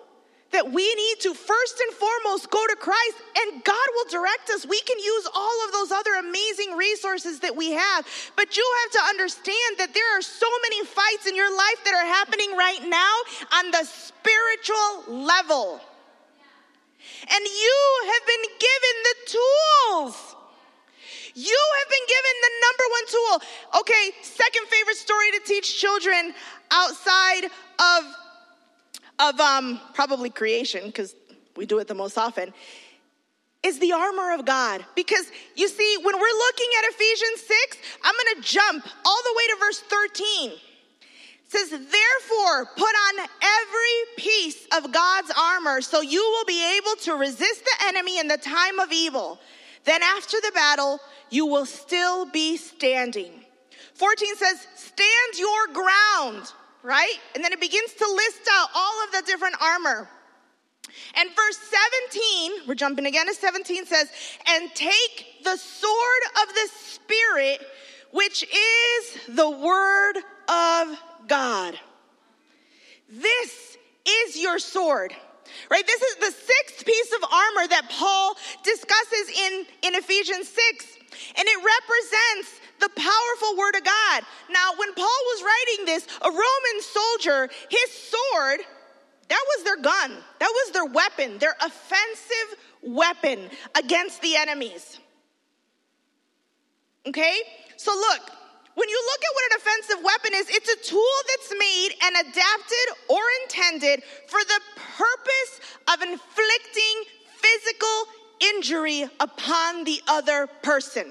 [0.52, 4.66] that we need to first and foremost go to Christ, and God will direct us.
[4.66, 8.08] We can use all of those other amazing resources that we have.
[8.36, 11.94] But you have to understand that there are so many fights in your life that
[11.94, 13.16] are happening right now
[13.60, 15.82] on the spiritual level.
[17.32, 20.36] And you have been given the tools.
[21.34, 23.82] You have been given the number one tool.
[23.82, 26.34] Okay, second favorite story to teach children
[26.72, 28.04] outside of
[29.22, 31.16] of um, probably creation, because
[31.56, 32.54] we do it the most often,
[33.64, 34.84] is the armor of God.
[34.96, 39.48] Because you see, when we're looking at Ephesians 6, I'm gonna jump all the way
[39.48, 40.28] to verse 13.
[40.50, 40.60] It
[41.50, 47.14] says, Therefore, put on every piece of God's armor so you will be able to
[47.16, 49.40] resist the enemy in the time of evil.
[49.84, 51.00] Then, after the battle,
[51.30, 53.32] you will still be standing.
[53.96, 56.52] 14 says, Stand your ground
[56.84, 57.14] right?
[57.36, 60.10] And then it begins to list out all of the different armor.
[61.16, 61.58] And verse
[62.10, 64.08] 17, we're jumping again to 17, says,
[64.48, 67.62] And take the sword of the Spirit,
[68.12, 70.18] which is the word
[70.50, 71.80] of God.
[73.10, 73.78] This
[74.26, 75.14] is your sword.
[75.70, 75.86] Right?
[75.86, 79.54] This is the sixth piece of armor that Paul discusses in,
[79.84, 80.86] in Ephesians 6.
[81.38, 84.24] And it represents the powerful word of God.
[84.50, 88.60] Now, when Paul was writing this, a Roman soldier, his sword,
[89.30, 95.00] that was their gun, that was their weapon, their offensive weapon against the enemies.
[97.06, 97.38] Okay?
[97.78, 98.30] So, look,
[98.76, 102.16] when you look at what an offensive weapon is, it's a tool that's made and
[102.28, 104.62] adapted or intended for the
[104.98, 105.60] purpose
[105.94, 107.04] of inflicting
[107.38, 111.10] physical injury upon the other person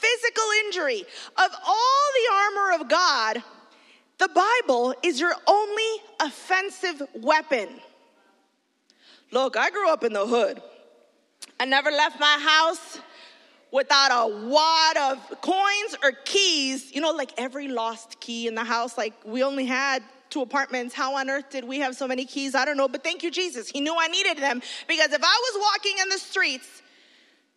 [0.00, 1.00] physical injury.
[1.36, 3.42] Of all the armor of God,
[4.18, 7.68] the Bible is your only offensive weapon.
[9.30, 10.60] Look, I grew up in the hood.
[11.58, 12.98] I never left my house
[13.70, 16.92] without a wad of coins or keys.
[16.94, 20.94] You know, like every lost key in the house, like we only had two apartments.
[20.94, 22.54] How on earth did we have so many keys?
[22.54, 23.68] I don't know, but thank you, Jesus.
[23.68, 26.82] He knew I needed them because if I was walking in the streets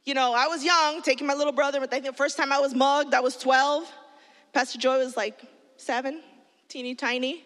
[0.06, 2.52] you know, I was young, taking my little brother, but I think the first time
[2.52, 3.90] I was mugged, I was 12.
[4.54, 5.40] Pastor Joy was like
[5.78, 6.22] seven,
[6.68, 7.46] teeny tiny.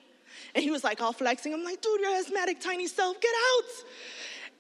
[0.56, 1.54] And he was like all flexing.
[1.54, 3.72] I'm like, dude, your asthmatic tiny self, get out.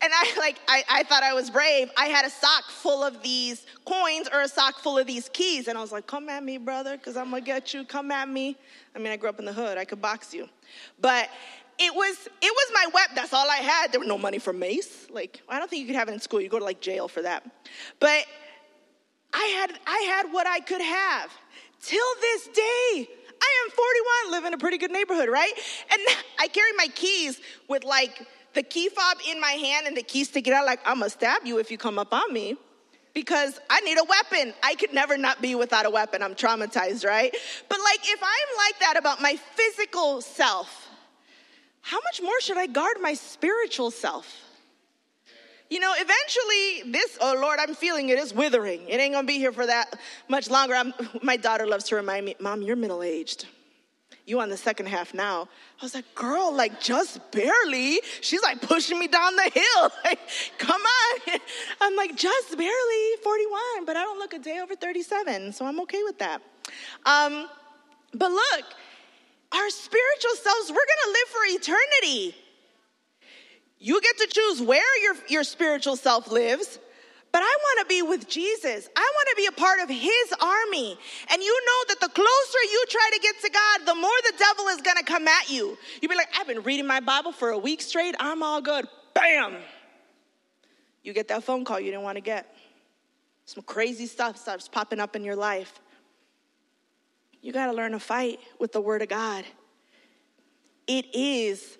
[0.03, 1.89] And I like, I, I thought I was brave.
[1.97, 5.67] I had a sock full of these coins or a sock full of these keys.
[5.67, 7.83] And I was like, come at me, brother, because I'm gonna get you.
[7.83, 8.57] Come at me.
[8.95, 10.47] I mean, I grew up in the hood, I could box you.
[11.01, 11.29] But
[11.79, 13.09] it was it was my web.
[13.15, 13.91] That's all I had.
[13.91, 15.07] There were no money for mace.
[15.11, 16.41] Like I don't think you could have it in school.
[16.41, 17.43] You go to like jail for that.
[17.99, 18.25] But
[19.33, 21.31] I had I had what I could have.
[21.81, 22.59] Till this day,
[22.97, 23.01] I
[23.65, 25.51] am 41, live in a pretty good neighborhood, right?
[25.93, 26.01] And
[26.39, 28.25] I carry my keys with like
[28.55, 30.65] the key fob in my hand and the keys sticking out.
[30.65, 32.57] Like I'm gonna stab you if you come up on me
[33.13, 34.53] because I need a weapon.
[34.63, 36.23] I could never not be without a weapon.
[36.23, 37.31] I'm traumatized, right?
[37.69, 40.86] But like if I'm like that about my physical self
[41.81, 44.33] how much more should I guard my spiritual self?
[45.69, 48.87] You know, eventually this, oh Lord, I'm feeling it is withering.
[48.87, 49.97] It ain't gonna be here for that
[50.29, 50.75] much longer.
[50.75, 53.47] I'm, my daughter loves to remind me, Mom, you're middle aged.
[54.25, 55.47] You on the second half now.
[55.81, 58.01] I was like, girl, like just barely.
[58.21, 59.91] She's like pushing me down the hill.
[60.05, 60.19] Like,
[60.57, 61.37] come on.
[61.81, 65.79] I'm like, just barely 41, but I don't look a day over 37, so I'm
[65.81, 66.41] okay with that.
[67.05, 67.49] Um,
[68.13, 68.63] but look,
[69.51, 72.35] our spiritual selves, we're gonna live for eternity.
[73.79, 76.79] You get to choose where your, your spiritual self lives,
[77.31, 78.89] but I wanna be with Jesus.
[78.95, 80.97] I wanna be a part of his army.
[81.31, 84.33] And you know that the closer you try to get to God, the more the
[84.37, 85.77] devil is gonna come at you.
[86.01, 88.85] You'll be like, I've been reading my Bible for a week straight, I'm all good.
[89.13, 89.55] Bam!
[91.03, 92.53] You get that phone call you didn't wanna get.
[93.45, 95.79] Some crazy stuff starts popping up in your life.
[97.47, 99.45] You got to learn to fight with the Word of God.
[100.85, 101.77] It is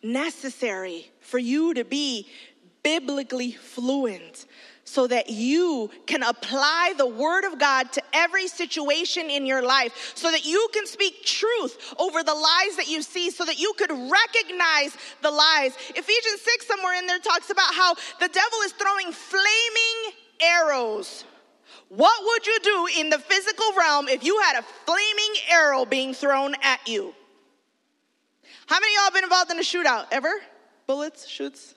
[0.00, 2.28] necessary for you to be
[2.84, 4.46] biblically fluent
[4.84, 10.12] so that you can apply the Word of God to every situation in your life,
[10.14, 13.72] so that you can speak truth over the lies that you see, so that you
[13.76, 15.74] could recognize the lies.
[15.96, 21.24] Ephesians 6, somewhere in there, talks about how the devil is throwing flaming arrows
[21.90, 26.14] what would you do in the physical realm if you had a flaming arrow being
[26.14, 27.12] thrown at you?
[28.66, 30.30] How many y'all been involved in a shootout ever?
[30.86, 31.74] Bullets, shoots?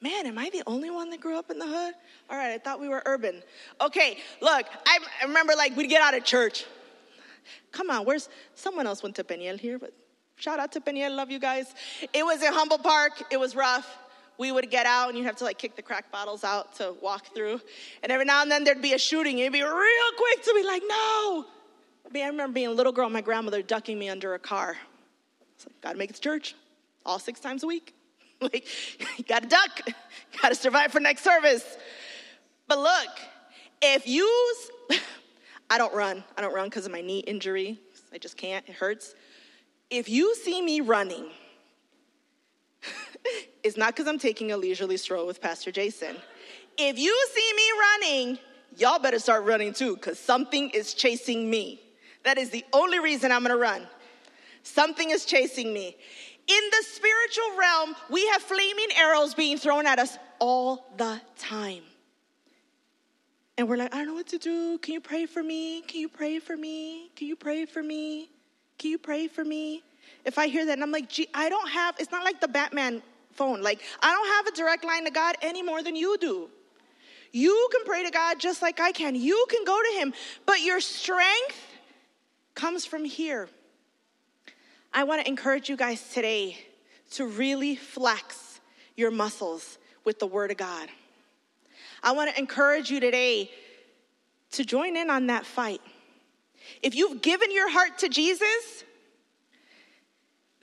[0.00, 1.94] Man, am I the only one that grew up in the hood?
[2.30, 3.42] All right, I thought we were urban.
[3.80, 6.64] Okay, look, I, I remember like we'd get out of church.
[7.72, 9.92] Come on, where's someone else went to Peniel here, but
[10.36, 11.66] shout out to Peniel, love you guys.
[12.14, 13.98] It was in Humboldt Park, it was rough
[14.38, 16.94] we would get out and you'd have to like kick the crack bottles out to
[17.00, 17.60] walk through.
[18.02, 19.38] And every now and then there'd be a shooting.
[19.38, 21.46] You'd be real quick to be like, no.
[22.04, 24.76] I mean, I remember being a little girl, my grandmother ducking me under a car.
[25.56, 26.54] It's like, gotta make it to church
[27.04, 27.94] all six times a week.
[28.40, 28.66] like,
[29.18, 29.80] you gotta duck,
[30.42, 31.64] gotta survive for next service.
[32.68, 33.18] But look,
[33.82, 34.28] if you,
[35.70, 37.80] I don't run, I don't run because of my knee injury.
[38.12, 39.14] I just can't, it hurts.
[39.88, 41.30] If you see me running,
[43.62, 46.16] it's not because I'm taking a leisurely stroll with Pastor Jason.
[46.78, 48.38] If you see me running,
[48.76, 51.80] y'all better start running too, because something is chasing me.
[52.24, 53.86] That is the only reason I'm gonna run.
[54.62, 55.96] Something is chasing me.
[56.48, 61.82] In the spiritual realm, we have flaming arrows being thrown at us all the time.
[63.58, 64.78] And we're like, I don't know what to do.
[64.78, 65.80] Can you pray for me?
[65.82, 67.10] Can you pray for me?
[67.16, 68.28] Can you pray for me?
[68.78, 69.82] Can you pray for me?
[70.24, 72.48] If I hear that and I'm like, gee, I don't have, it's not like the
[72.48, 73.02] Batman
[73.36, 73.60] phone.
[73.62, 76.48] Like, I don't have a direct line to God any more than you do.
[77.32, 79.14] You can pray to God just like I can.
[79.14, 80.14] You can go to Him,
[80.46, 81.60] but your strength
[82.54, 83.48] comes from here.
[84.92, 86.56] I want to encourage you guys today
[87.12, 88.60] to really flex
[88.96, 90.88] your muscles with the Word of God.
[92.02, 93.50] I want to encourage you today
[94.52, 95.80] to join in on that fight.
[96.82, 98.84] If you've given your heart to Jesus,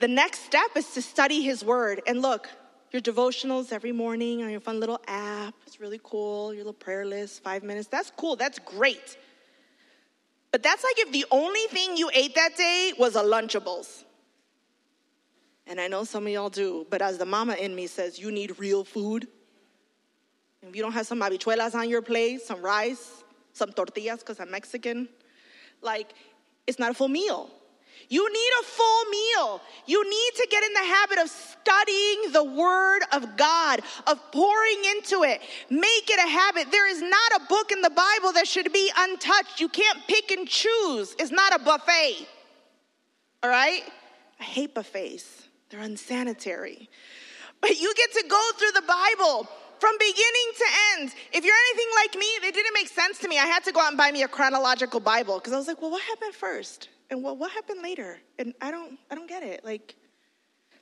[0.00, 2.02] the next step is to study His Word.
[2.06, 2.48] And look,
[2.94, 5.52] your devotionals every morning on your fun little app.
[5.66, 6.54] It's really cool.
[6.54, 7.88] Your little prayer list, five minutes.
[7.88, 8.36] That's cool.
[8.36, 9.18] That's great.
[10.52, 14.04] But that's like if the only thing you ate that day was a Lunchables.
[15.66, 18.30] And I know some of y'all do, but as the mama in me says, you
[18.30, 19.26] need real food.
[20.62, 23.24] If you don't have some habichuelas on your plate, some rice,
[23.54, 25.08] some tortillas, because I'm Mexican,
[25.82, 26.14] like,
[26.68, 27.50] it's not a full meal.
[28.08, 29.62] You need a full meal.
[29.86, 34.82] You need to get in the habit of studying the Word of God, of pouring
[34.96, 35.40] into it.
[35.70, 36.70] Make it a habit.
[36.70, 39.60] There is not a book in the Bible that should be untouched.
[39.60, 41.16] You can't pick and choose.
[41.18, 42.26] It's not a buffet.
[43.42, 43.82] All right?
[44.40, 46.90] I hate buffets, they're unsanitary.
[47.60, 50.64] But you get to go through the Bible from beginning to
[50.98, 51.12] end.
[51.32, 53.38] If you're anything like me, it didn't make sense to me.
[53.38, 55.80] I had to go out and buy me a chronological Bible because I was like,
[55.80, 56.88] well, what happened first?
[57.14, 58.18] and well, what happened later?
[58.38, 59.64] And I don't, I don't get it.
[59.64, 59.94] Like,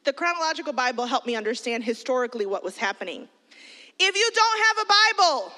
[0.04, 3.28] the chronological Bible helped me understand historically what was happening.
[4.00, 5.52] If you don't have a Bible,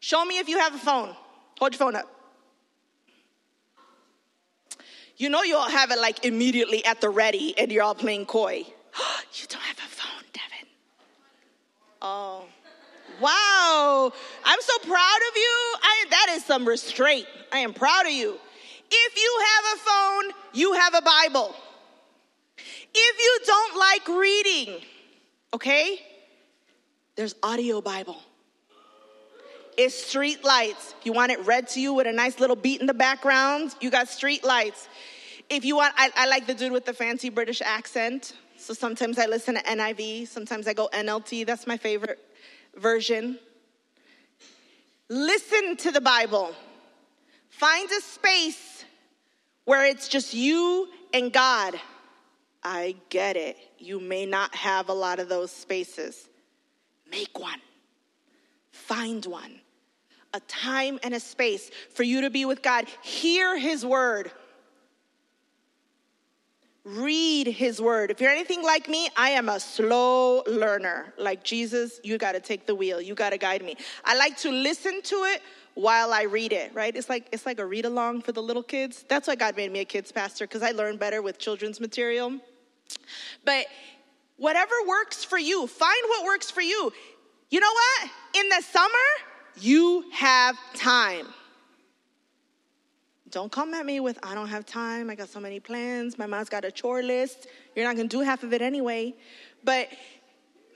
[0.00, 1.14] show me if you have a phone.
[1.60, 2.06] Hold your phone up.
[5.18, 8.56] You know you'll have it like immediately at the ready and you're all playing coy.
[8.62, 10.68] you don't have a phone, Devin.
[12.00, 12.44] Oh.
[13.20, 14.12] Wow.
[14.44, 14.92] I'm so proud
[15.28, 15.54] of you.
[15.82, 17.26] I, that is some restraint.
[17.52, 18.38] I am proud of you.
[18.90, 21.54] If you have a phone, you have a Bible.
[22.94, 24.80] If you don't like reading,
[25.52, 26.00] okay?
[27.16, 28.16] There's audio Bible.
[29.76, 30.94] It's Streetlights.
[31.04, 33.74] You want it read to you with a nice little beat in the background?
[33.80, 34.88] You got Streetlights.
[35.50, 38.32] If you want, I, I like the dude with the fancy British accent.
[38.56, 41.46] So sometimes I listen to NIV, sometimes I go NLT.
[41.46, 42.18] That's my favorite
[42.76, 43.38] version.
[45.08, 46.54] Listen to the Bible.
[47.50, 48.77] Find a space
[49.68, 51.78] where it's just you and God.
[52.64, 53.58] I get it.
[53.76, 56.30] You may not have a lot of those spaces.
[57.10, 57.60] Make one,
[58.70, 59.60] find one.
[60.32, 62.86] A time and a space for you to be with God.
[63.02, 64.30] Hear His word.
[66.84, 68.10] Read His word.
[68.10, 71.12] If you're anything like me, I am a slow learner.
[71.18, 73.76] Like Jesus, you got to take the wheel, you got to guide me.
[74.02, 75.42] I like to listen to it
[75.78, 76.94] while I read it, right?
[76.96, 79.04] It's like it's like a read along for the little kids.
[79.08, 82.40] That's why God made me a kids pastor because I learn better with children's material.
[83.44, 83.66] But
[84.38, 86.92] whatever works for you, find what works for you.
[87.50, 88.10] You know what?
[88.34, 89.12] In the summer,
[89.60, 91.28] you have time.
[93.30, 95.08] Don't come at me with I don't have time.
[95.10, 96.18] I got so many plans.
[96.18, 97.46] My mom's got a chore list.
[97.76, 99.14] You're not going to do half of it anyway.
[99.62, 99.88] But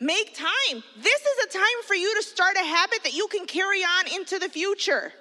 [0.02, 0.82] Make time.
[1.00, 4.08] This is a time for you to start a habit that you can carry on
[4.18, 5.12] into the future.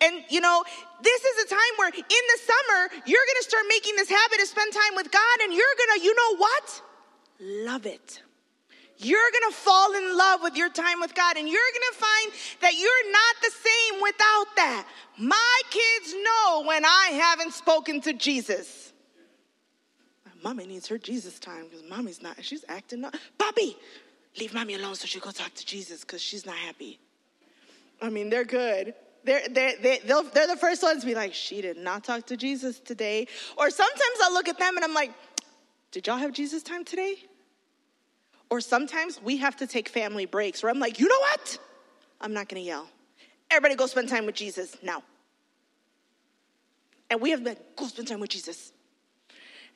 [0.00, 0.62] And you know,
[1.02, 4.46] this is a time where in the summer, you're gonna start making this habit to
[4.46, 6.82] spend time with God, and you're gonna, you know what?
[7.40, 8.22] Love it.
[8.98, 12.74] You're gonna fall in love with your time with God, and you're gonna find that
[12.78, 14.86] you're not the same without that.
[15.18, 18.92] My kids know when I haven't spoken to Jesus.
[20.24, 23.16] My mommy needs her Jesus time because mommy's not, she's acting up.
[23.38, 23.76] Bobby
[24.38, 26.98] leave mommy alone so she go talk to Jesus because she's not happy.
[28.00, 28.94] I mean, they're good.
[29.24, 32.26] They're, they're, they, they are the first ones to be like, she did not talk
[32.26, 33.26] to Jesus today.
[33.56, 35.12] Or sometimes I look at them and I'm like,
[35.92, 37.14] did y'all have Jesus time today?
[38.50, 41.58] Or sometimes we have to take family breaks where I'm like, you know what?
[42.20, 42.88] I'm not gonna yell.
[43.50, 45.02] Everybody go spend time with Jesus now.
[47.08, 48.72] And we have been, go spend time with Jesus.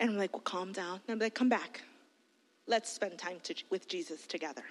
[0.00, 1.00] And I'm like, well, calm down.
[1.09, 1.82] And I'm like, come back.
[2.68, 4.62] Let's spend time to, with Jesus together.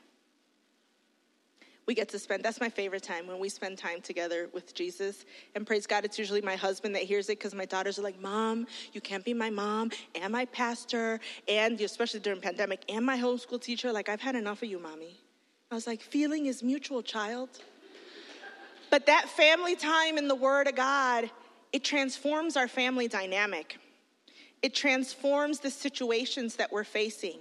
[1.88, 5.26] We get to spend, that's my favorite time when we spend time together with Jesus.
[5.56, 8.20] And praise God, it's usually my husband that hears it because my daughters are like,
[8.22, 13.18] Mom, you can't be my mom and my pastor, and especially during pandemic, and my
[13.18, 13.92] homeschool teacher.
[13.92, 15.16] Like, I've had enough of you, mommy.
[15.72, 17.50] I was like, feeling is mutual, child.
[18.92, 21.32] But that family time in the Word of God,
[21.74, 23.80] it transforms our family dynamic.
[24.62, 27.40] It transforms the situations that we're facing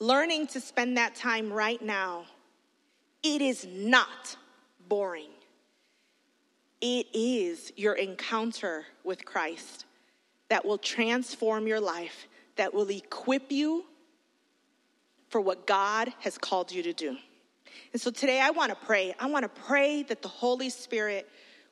[0.00, 2.24] learning to spend that time right now,
[3.22, 4.36] it is not
[4.88, 5.28] boring.
[6.80, 9.84] It is your encounter with Christ
[10.48, 12.26] that will transform your life,
[12.56, 13.84] that will equip you
[15.28, 17.16] for what God has called you to do.
[17.92, 19.14] And so today I want to pray.
[19.20, 21.28] I want to pray that the Holy Spirit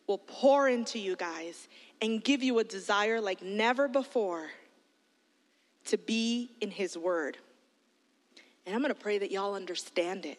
[0.07, 1.67] will pour into you guys
[2.03, 4.47] and give you a desire like never before
[5.87, 7.39] to be in His Word.
[8.69, 10.39] And I'm going to pray that y'all understand it.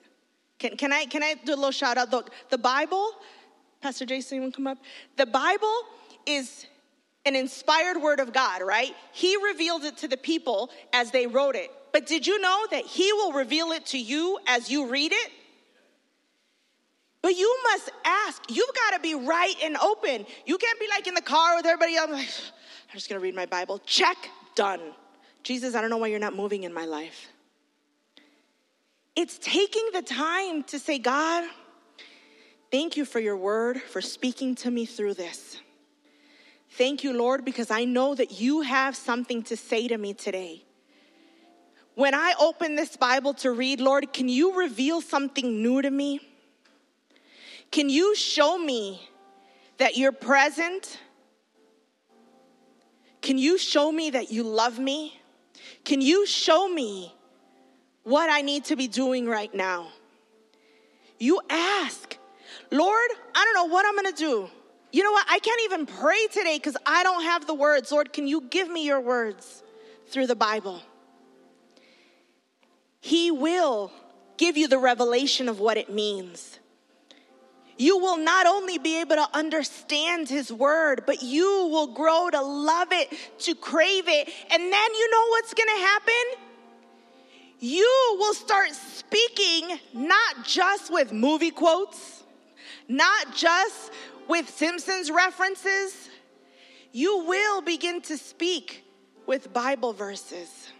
[0.59, 2.11] Can, can, I, can I do a little shout out?
[2.11, 3.09] Look, the Bible,
[3.81, 4.77] Pastor Jason, you want to come up?
[5.17, 5.73] The Bible
[6.27, 6.67] is
[7.25, 8.91] an inspired word of God, right?
[9.13, 11.71] He revealed it to the people as they wrote it.
[11.91, 15.31] But did you know that He will reveal it to you as you read it?
[17.23, 18.43] But you must ask.
[18.51, 20.27] You've got to be right and open.
[20.45, 22.27] You can't be like in the car with everybody else, like,
[22.91, 23.79] I'm just going to read my Bible.
[23.87, 24.17] Check,
[24.53, 24.81] done.
[25.41, 27.27] Jesus, I don't know why you're not moving in my life
[29.15, 31.45] it's taking the time to say, God,
[32.71, 35.59] thank you for your word, for speaking to me through this.
[36.73, 40.63] Thank you, Lord, because I know that you have something to say to me today.
[41.95, 46.21] When I open this Bible to read, Lord, can you reveal something new to me?
[47.71, 49.01] Can you show me
[49.77, 50.99] that you're present?
[53.21, 55.19] Can you show me that you love me?
[55.83, 57.13] Can you show me
[58.03, 59.87] what I need to be doing right now.
[61.19, 62.17] You ask,
[62.71, 64.49] Lord, I don't know what I'm gonna do.
[64.91, 65.25] You know what?
[65.29, 67.91] I can't even pray today because I don't have the words.
[67.91, 69.61] Lord, can you give me your words
[70.07, 70.81] through the Bible?
[73.01, 73.91] He will
[74.37, 76.57] give you the revelation of what it means.
[77.77, 82.41] You will not only be able to understand His Word, but you will grow to
[82.41, 84.27] love it, to crave it.
[84.51, 86.15] And then you know what's gonna happen?
[87.59, 92.23] you will start speaking not just with movie quotes,
[92.87, 93.91] not just
[94.27, 96.09] with Simpsons references.
[96.91, 98.83] You will begin to speak
[99.27, 100.71] with Bible verses.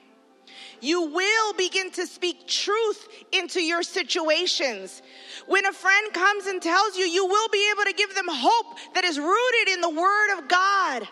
[0.82, 5.02] You will begin to speak truth into your situations.
[5.48, 8.78] When a friend comes and tells you, you will be able to give them hope
[8.96, 11.08] that is rooted in the Word of God.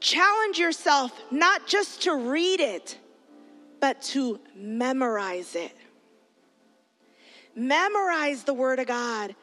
[0.00, 2.98] Challenge yourself not just to read it
[3.82, 5.74] but to memorize it.
[7.56, 9.34] Memorize the Word of God.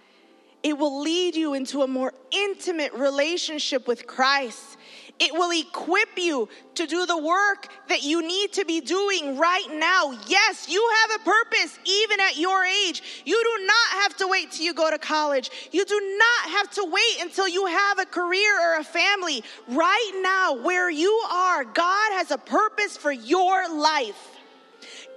[0.64, 4.78] It will lead you into a more intimate relationship with Christ.
[5.20, 9.68] It will equip you to do the work that you need to be doing right
[9.72, 10.14] now.
[10.28, 13.04] Yes, you have a purpose even at your age.
[13.26, 15.50] You do not have to wait till you go to college.
[15.72, 19.44] You do not have to wait until you have a career or a family.
[19.70, 24.29] Right now, where you are, God has a purpose for your life.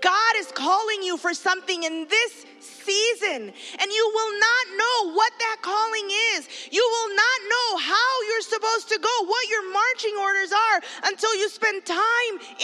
[0.02, 5.32] God is calling you for something in this season, and you will not know what
[5.38, 6.48] that calling is.
[6.72, 11.34] You will not know how you're supposed to go, what your marching orders are, until
[11.36, 12.04] you spend time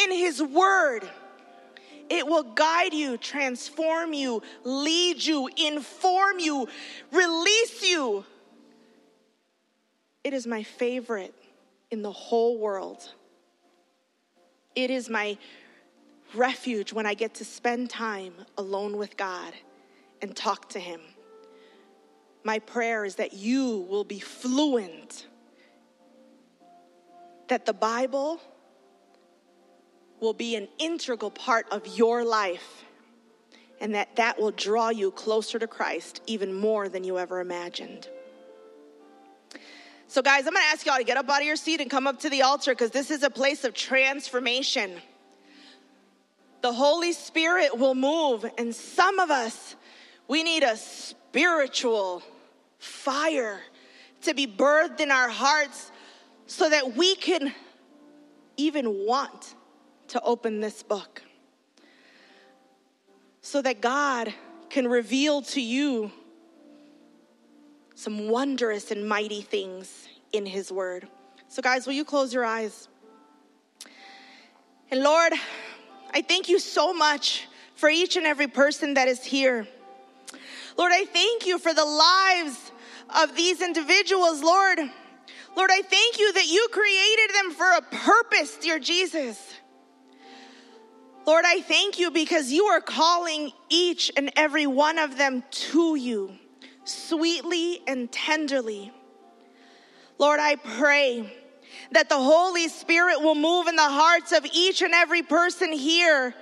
[0.04, 1.08] in His Word.
[2.10, 6.66] It will guide you, transform you, lead you, inform you,
[7.12, 8.24] release you.
[10.24, 11.34] It is my favorite
[11.92, 13.08] in the whole world.
[14.74, 15.38] It is my
[16.34, 19.52] refuge when I get to spend time alone with God
[20.22, 21.00] and talk to Him.
[22.44, 25.26] My prayer is that you will be fluent,
[27.48, 28.40] that the Bible
[30.20, 32.84] will be an integral part of your life,
[33.80, 38.08] and that that will draw you closer to Christ even more than you ever imagined.
[40.08, 42.06] So, guys, I'm gonna ask y'all to get up out of your seat and come
[42.06, 45.00] up to the altar because this is a place of transformation.
[46.60, 49.76] The Holy Spirit will move, and some of us,
[50.26, 52.22] we need a spiritual
[52.78, 53.60] fire
[54.22, 55.90] to be birthed in our hearts
[56.46, 57.52] so that we can
[58.56, 59.54] even want
[60.08, 61.22] to open this book.
[63.40, 64.34] So that God
[64.68, 66.10] can reveal to you
[67.94, 71.06] some wondrous and mighty things in His Word.
[71.48, 72.88] So, guys, will you close your eyes?
[74.90, 75.32] And Lord,
[76.12, 79.66] I thank you so much for each and every person that is here.
[80.76, 82.72] Lord, I thank you for the lives
[83.22, 84.78] of these individuals, Lord.
[85.56, 89.40] Lord, I thank you that you created them for a purpose, dear Jesus.
[91.26, 95.94] Lord, I thank you because you are calling each and every one of them to
[95.94, 96.32] you
[96.84, 98.92] sweetly and tenderly.
[100.18, 101.37] Lord, I pray
[101.92, 106.34] that the Holy Spirit will move in the hearts of each and every person here.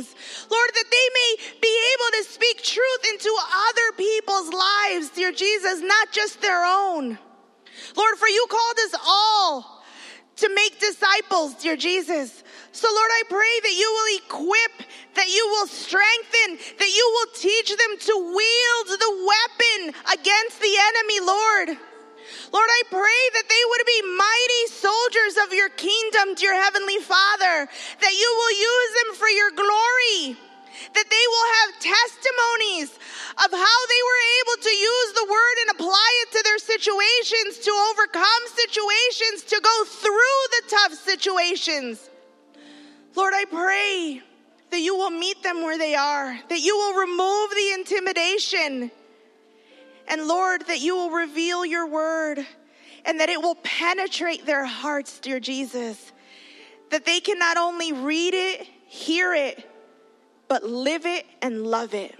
[0.00, 0.14] things,
[0.50, 5.80] Lord, that they may be able to speak truth into other people's lives, dear Jesus,
[5.80, 7.18] not just their own.
[7.96, 9.82] Lord, for you called us all
[10.36, 12.42] to make disciples, dear Jesus.
[12.74, 17.34] So, Lord, I pray that you will equip, that you will strengthen, that you will
[17.38, 21.78] teach them to wield the weapon against the enemy, Lord.
[22.52, 27.68] Lord, I pray that they would be mighty soldiers of your kingdom, dear Heavenly Father,
[27.68, 30.36] that you will use them for your glory,
[30.96, 32.90] that they will have testimonies
[33.44, 37.58] of how they were able to use the word and apply it to their situations,
[37.64, 42.00] to overcome situations, to go through the tough situations.
[43.14, 44.22] Lord, I pray
[44.70, 48.90] that you will meet them where they are, that you will remove the intimidation
[50.08, 52.44] and Lord, that you will reveal your word
[53.04, 56.12] and that it will penetrate their hearts, dear Jesus.
[56.90, 59.68] That they can not only read it, hear it,
[60.48, 62.14] but live it and love it.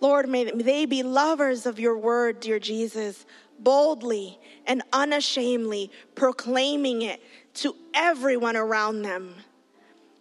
[0.00, 3.24] Lord, may they be lovers of your word, dear Jesus,
[3.58, 7.22] boldly and unashamedly proclaiming it
[7.54, 9.34] to everyone around them.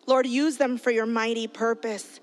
[0.06, 2.20] Lord, use them for your mighty purpose.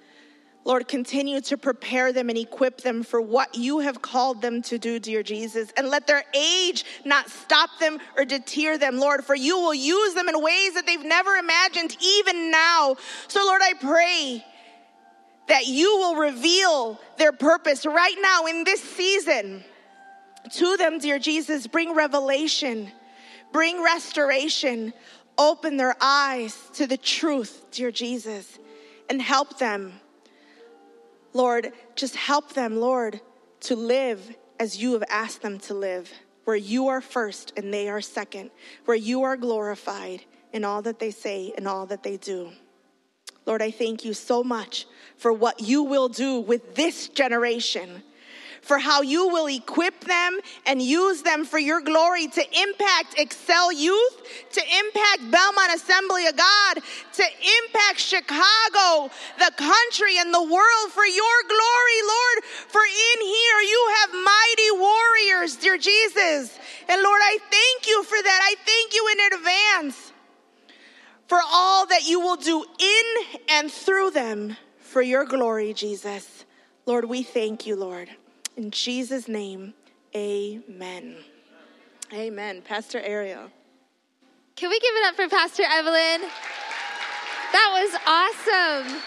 [0.64, 4.76] Lord, continue to prepare them and equip them for what you have called them to
[4.76, 5.72] do, dear Jesus.
[5.76, 10.14] And let their age not stop them or deter them, Lord, for you will use
[10.14, 12.96] them in ways that they've never imagined, even now.
[13.28, 14.44] So, Lord, I pray
[15.48, 19.64] that you will reveal their purpose right now in this season
[20.52, 21.66] to them, dear Jesus.
[21.66, 22.92] Bring revelation,
[23.52, 24.92] bring restoration,
[25.38, 28.58] open their eyes to the truth, dear Jesus,
[29.08, 29.94] and help them
[31.38, 33.20] Lord, just help them, Lord,
[33.60, 36.10] to live as you have asked them to live,
[36.42, 38.50] where you are first and they are second,
[38.86, 42.50] where you are glorified in all that they say and all that they do.
[43.46, 48.02] Lord, I thank you so much for what you will do with this generation
[48.62, 53.72] for how you will equip them and use them for your glory to impact Excel
[53.72, 54.16] Youth,
[54.52, 56.74] to impact Belmont Assembly of God,
[57.14, 57.24] to
[57.64, 62.44] impact Chicago, the country, and the world for your glory, Lord.
[62.68, 66.58] For in here you have mighty warriors, dear Jesus.
[66.88, 68.40] And Lord, I thank you for that.
[68.42, 70.12] I thank you in advance
[71.26, 76.44] for all that you will do in and through them for your glory, Jesus.
[76.86, 78.08] Lord, we thank you, Lord.
[78.58, 79.72] In Jesus' name,
[80.16, 81.14] amen.
[82.12, 82.60] Amen.
[82.62, 83.52] Pastor Ariel.
[84.56, 86.22] Can we give it up for Pastor Evelyn?
[87.52, 89.00] That was awesome.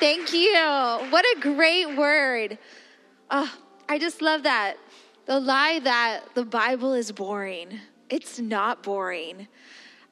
[0.00, 0.54] Thank you.
[1.12, 2.56] What a great word.
[3.30, 3.52] Oh,
[3.86, 4.76] I just love that.
[5.26, 7.78] The lie that the Bible is boring.
[8.08, 9.46] It's not boring.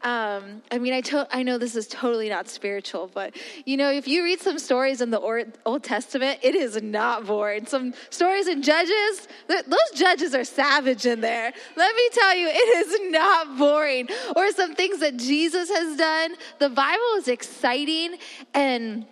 [0.06, 3.34] Um, I mean, I, to- I know this is totally not spiritual, but
[3.64, 7.26] you know, if you read some stories in the or- Old Testament, it is not
[7.26, 7.66] boring.
[7.66, 11.52] Some stories in Judges, th- those judges are savage in there.
[11.76, 14.08] Let me tell you, it is not boring.
[14.36, 16.36] Or some things that Jesus has done.
[16.60, 18.16] The Bible is exciting
[18.54, 19.06] and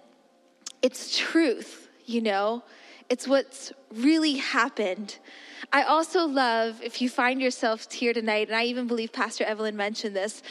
[0.80, 2.62] it's truth, you know?
[3.11, 5.19] It's what's really happened.
[5.73, 9.77] I also love if you find yourself here tonight, and I even believe Pastor Evelyn
[9.77, 10.43] mentioned this.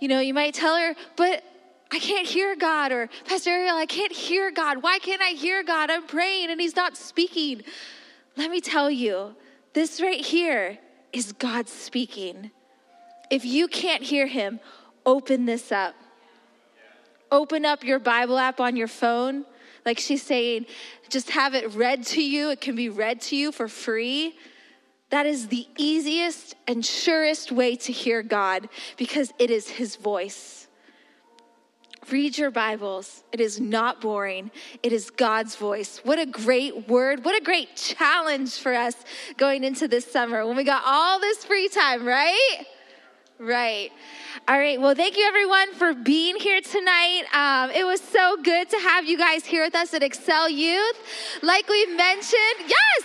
[0.00, 1.42] You know, you might tell her, but
[1.90, 4.82] I can't hear God, or Pastor Ariel, I can't hear God.
[4.82, 5.90] Why can't I hear God?
[5.90, 7.62] I'm praying and He's not speaking.
[8.36, 9.34] Let me tell you,
[9.72, 10.78] this right here
[11.12, 12.50] is God speaking.
[13.30, 14.60] If you can't hear Him,
[15.04, 15.94] open this up.
[17.32, 19.44] Open up your Bible app on your phone
[19.86, 20.66] like she's saying,
[21.08, 22.50] just have it read to you.
[22.50, 24.34] It can be read to you for free.
[25.10, 28.68] That is the easiest and surest way to hear God
[28.98, 30.66] because it is His voice.
[32.10, 33.22] Read your Bibles.
[33.30, 34.50] It is not boring.
[34.82, 36.00] It is God's voice.
[36.02, 37.24] What a great word.
[37.24, 38.94] What a great challenge for us
[39.36, 42.64] going into this summer when we got all this free time, right?
[43.38, 43.92] Right.
[44.48, 44.80] All right.
[44.80, 47.22] Well, thank you everyone for being here tonight.
[47.34, 50.96] Um, it was so good to have you guys here with us at Excel Youth.
[51.42, 53.02] Like we mentioned, yes.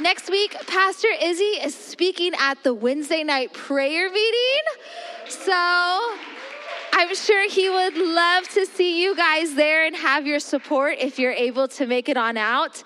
[0.00, 4.60] Next week, Pastor Izzy is speaking at the Wednesday night prayer meeting.
[5.28, 6.00] So
[6.92, 11.18] I'm sure he would love to see you guys there and have your support if
[11.18, 12.82] you're able to make it on out.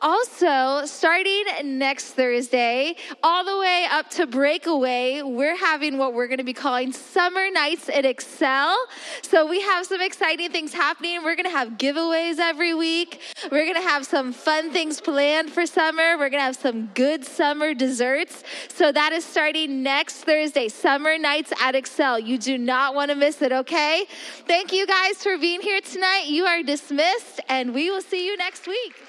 [0.00, 6.38] Also, starting next Thursday, all the way up to Breakaway, we're having what we're going
[6.38, 8.78] to be calling Summer Nights at Excel.
[9.22, 11.22] So we have some exciting things happening.
[11.24, 13.20] We're going to have giveaways every week.
[13.50, 16.16] We're going to have some fun things planned for summer.
[16.16, 18.44] We're going to have some good summer desserts.
[18.68, 22.18] So that is starting next Thursday, Summer Nights at Excel.
[22.18, 24.04] You do not want to miss it it okay?
[24.46, 26.24] Thank you guys for being here tonight.
[26.26, 29.05] You are dismissed, and we will see you next week.